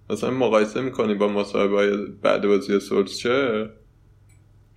[0.10, 3.70] مثلا مقایسه می‌کنی با مصاحبه بعد بازی چه؟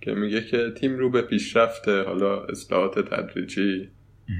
[0.01, 3.89] که میگه که تیم رو به پیشرفته حالا اصلاحات تدریجی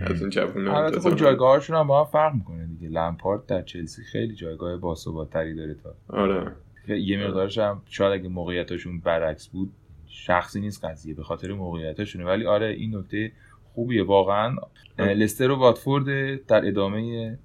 [0.01, 2.89] از این جوون البته خب جایگاهشون هم با هم فرق می‌کنه دیگه.
[2.89, 5.95] لمپارد در چلسی خیلی جایگاه باثباتتری داره تا.
[6.07, 6.51] آره.
[6.87, 9.71] یه مقدارش هم شاید اگه موقعیتشون برعکس بود
[10.07, 13.31] شخصی نیست قضیه به خاطر موقعیتشونه ولی آره این نکته
[13.73, 14.55] خوبیه واقعا.
[14.99, 16.05] لستر و واتفورد
[16.45, 17.39] در ادامه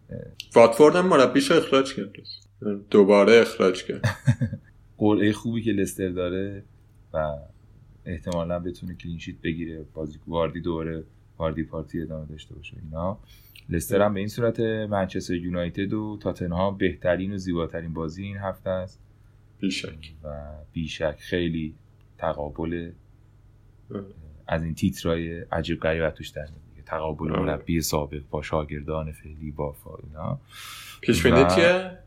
[0.55, 2.12] واتفورد هم مربیش اخراج کرد.
[2.90, 4.04] دوباره اخراج کرد.
[4.98, 6.62] قرعه خوبی که لستر داره
[7.12, 7.36] و
[8.04, 11.04] احتمالا بتونه کلینشیت بگیره بازی واردی دوره
[11.38, 13.18] واردی پارتی ادامه داشته باشه اینا.
[13.68, 18.70] لستر هم به این صورت منچستر یونایتد و تاتنهام بهترین و زیباترین بازی این هفته
[18.70, 19.00] است.
[19.60, 20.12] بیشک.
[20.24, 20.40] و
[20.72, 21.74] بیشک خیلی
[22.18, 22.90] تقابل
[24.46, 26.48] از این تیترای عجیب غریب توش در
[26.86, 27.42] تقابل آره.
[27.42, 30.40] مربی سابق با شاگردان فعلی با اینا.
[31.00, 31.98] پیش چیه؟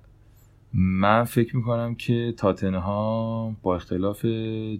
[0.78, 4.26] من فکر می‌کنم که تاتنهام با اختلاف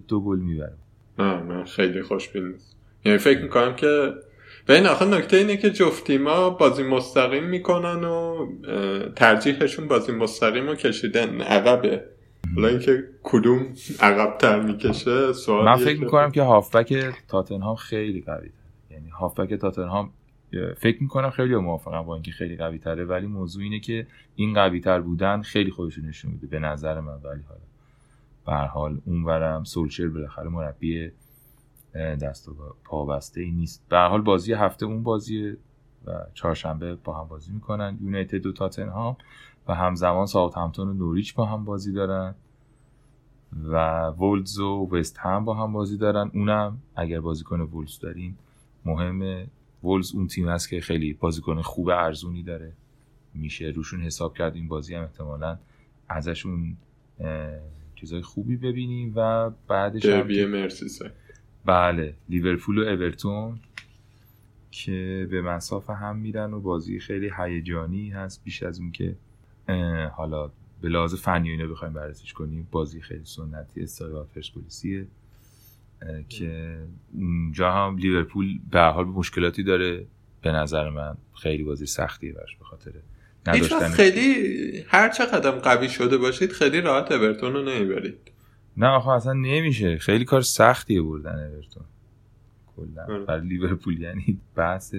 [0.08, 0.76] دو گل می‌بره.
[1.18, 2.76] نه من خیلی خوشبین نیست.
[3.04, 4.12] یعنی فکر می‌کنم که
[4.66, 8.46] به این آخه نکته اینه که جفتیما بازی مستقیم می‌کنن و
[9.16, 12.04] ترجیحشون بازی مستقیم رو کشیدن عقبه.
[12.54, 13.66] حالا اینکه کدوم
[14.00, 16.94] عقبتر می‌کشه سوال من فکر می‌کنم که هافبک
[17.28, 18.50] تاتنهام خیلی قوی
[18.90, 20.10] یعنی هافبک تاتنهام
[20.76, 24.80] فکر می‌کنم خیلی موافقم با اینکه خیلی قوی تره ولی موضوع اینه که این قوی
[24.80, 27.60] تر بودن خیلی خودشون نشون میده به نظر من ولی حالا
[28.46, 31.10] به حال اونورم سولشر بالاخره مربی
[31.94, 32.52] دست و
[32.84, 33.86] پابسته ای نیست.
[33.88, 35.56] به حال بازی هفته اون بازی
[36.06, 37.98] و چهارشنبه با هم بازی می‌کنن.
[38.00, 39.16] یونایتد و تاتنهام
[39.68, 40.26] و همزمان
[40.56, 42.34] همتون و نوریچ با هم بازی دارن
[43.64, 46.30] و وولز و وست هم با هم بازی دارن.
[46.34, 48.36] اونم اگر بازیکن وولز دارین
[48.84, 49.46] مهمه.
[49.86, 52.72] وولز اون تیم هست که خیلی بازیکن خوب ارزونی داره.
[53.34, 55.58] میشه روشون حساب کرد این بازی هم احتمالا
[56.08, 56.76] ازشون
[57.94, 60.28] چیزای خوبی ببینیم و بعدش هم
[61.64, 63.58] بله لیورپول و اورتون
[64.70, 68.44] که به مسافه هم میرن و بازی خیلی هیجانی هست.
[68.44, 69.16] بیش از اون که
[70.12, 75.06] حالا به لحاظ فنی اینو بخوایم بررسیش کنیم بازی خیلی سنتی استایل پرسپولیسیه
[76.28, 76.78] که
[77.14, 80.06] اونجا هم لیورپول به حال مشکلاتی داره.
[80.42, 82.92] به نظر من خیلی بازی سختیه براش به خاطر
[83.52, 88.18] هیچ خیلی هر چقدر قوی شده باشید خیلی راحت اورتون رو نمی‌برید.
[88.76, 89.98] نه آخه اصلا نمیشه.
[89.98, 91.84] خیلی کار سختیه بردن اورتون.
[92.76, 93.02] کلا.
[93.02, 93.24] آره.
[93.24, 94.94] برای لیورپول یعنی بحث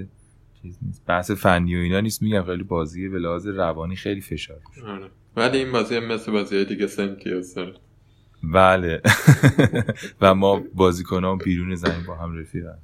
[0.62, 1.06] چیز نیست.
[1.06, 2.22] بحث فنی و اینا نیست.
[2.22, 5.10] میگم خیلی بازی به لحاظ روانی خیلی فشار آره.
[5.36, 6.86] ولی این بازی مثل بازی دیگه
[7.56, 7.74] داره.
[8.54, 9.02] بله.
[10.22, 12.78] و ما بازیکنان بیرون زمین با هم رفیقن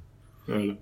[0.48, 0.76] بله.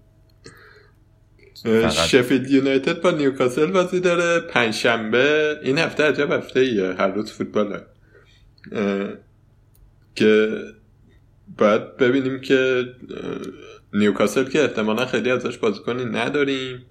[1.90, 4.40] شفیلد یونایتد با نیوکاسل بازی داره.
[4.40, 7.82] پنجشنبه این هفته عجب هفته ایه هر روز فوتباله
[10.14, 10.60] که
[11.58, 12.84] باید ببینیم که
[13.94, 16.86] نیوکاسل که احتمالا خیلی ازش بازیکنی نداریم.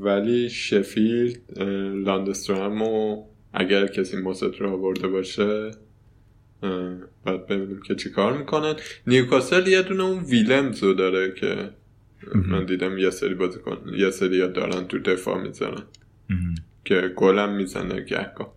[0.00, 1.60] ولی شفیلد
[2.06, 5.70] لاندسترام و اگر کسی موست رو آورده باشه
[7.26, 8.74] باید ببینیم که چی کار می‌کنن.
[9.06, 11.70] نیوکاسل یه دونه اون ویلمز رو داره که
[12.34, 15.82] من دیدم یه سری بازیکن یه سری دارن تو دفاع می‌زنن
[16.84, 18.54] که گلم می‌زنه گهگاه.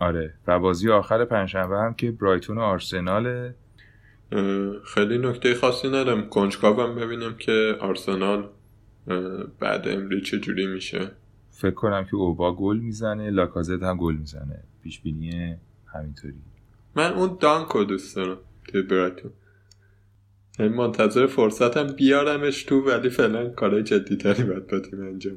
[0.00, 0.34] آره.
[0.46, 3.52] و بازی آخر پنجشنبه هم که برایتون و آرسنال
[4.84, 6.28] خیلی نکته خاصی ندارم.
[6.28, 8.48] کنجکاوم هم ببینم که آرسنال
[9.60, 11.10] بعد امری چه جوری میشه.
[11.50, 14.62] فکر کنم که اوبا گل می‌زنه لاکازت هم گل می‌زنه.
[14.82, 15.56] پیش بینی
[15.94, 16.34] همینطوری.
[16.96, 18.38] من اون دانکو دوست دارم
[18.68, 19.30] توی برایتون.
[20.58, 25.34] یعنی منتظر فرصتم بیارمش تو ولی فعلا کارهای جدیتری باید با تیم انجام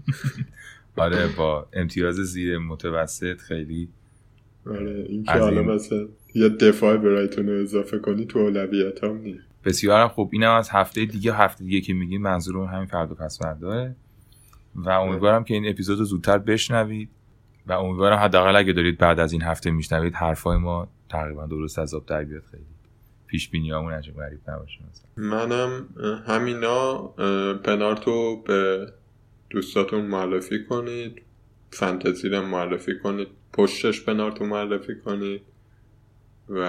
[0.96, 3.88] آره با امتیاز زیر متوسط خیلی
[4.66, 9.44] آره این که حالا مثلا یه دفاع برایتون رو اضافه کنی تو اولویت هم نیست.
[9.64, 10.30] بسیار خوب.
[10.32, 13.88] اینم از هفته دیگه هفته دیگه که میگیم منظورم همین فردا پس فرداه
[14.74, 17.08] و امیدوارم که این اپیزود رو زودتر بشنوید.
[17.66, 21.94] و امیدوارم حداقل اگه دارید بعد از این هفته میشنوید حرفای ما تقریبا درست از
[21.94, 22.62] آب در بیاد خیلی.
[23.26, 24.80] پیش بینیامون عجب غریب نباشه
[25.16, 25.88] منم
[26.26, 26.98] همینا
[27.64, 28.92] پنارتو به
[29.50, 31.22] دوستاتون معرفی کنید.
[31.70, 33.28] فانتزی رو معرفی کنید.
[33.52, 35.42] پشتش پنارتو معرفی کنید.
[36.48, 36.60] و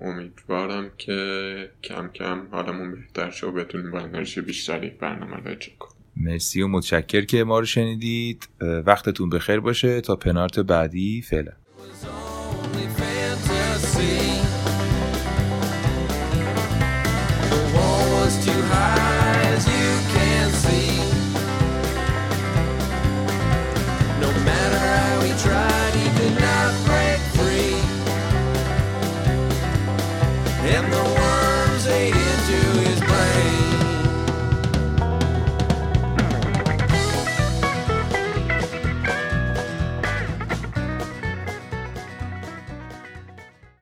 [0.00, 5.74] امیدوارم که کم کم حالمون بهتر شد و بتونیم با انرژی بیشتری برنامه رو اجرا
[5.78, 5.97] کنیم.
[6.20, 8.48] مرسی و متشکر که ما رو شنیدید.
[8.60, 10.00] وقتتون بخیر باشه.
[10.00, 11.52] تا پنارت بعدی فعلا.
[18.60, 19.17] And the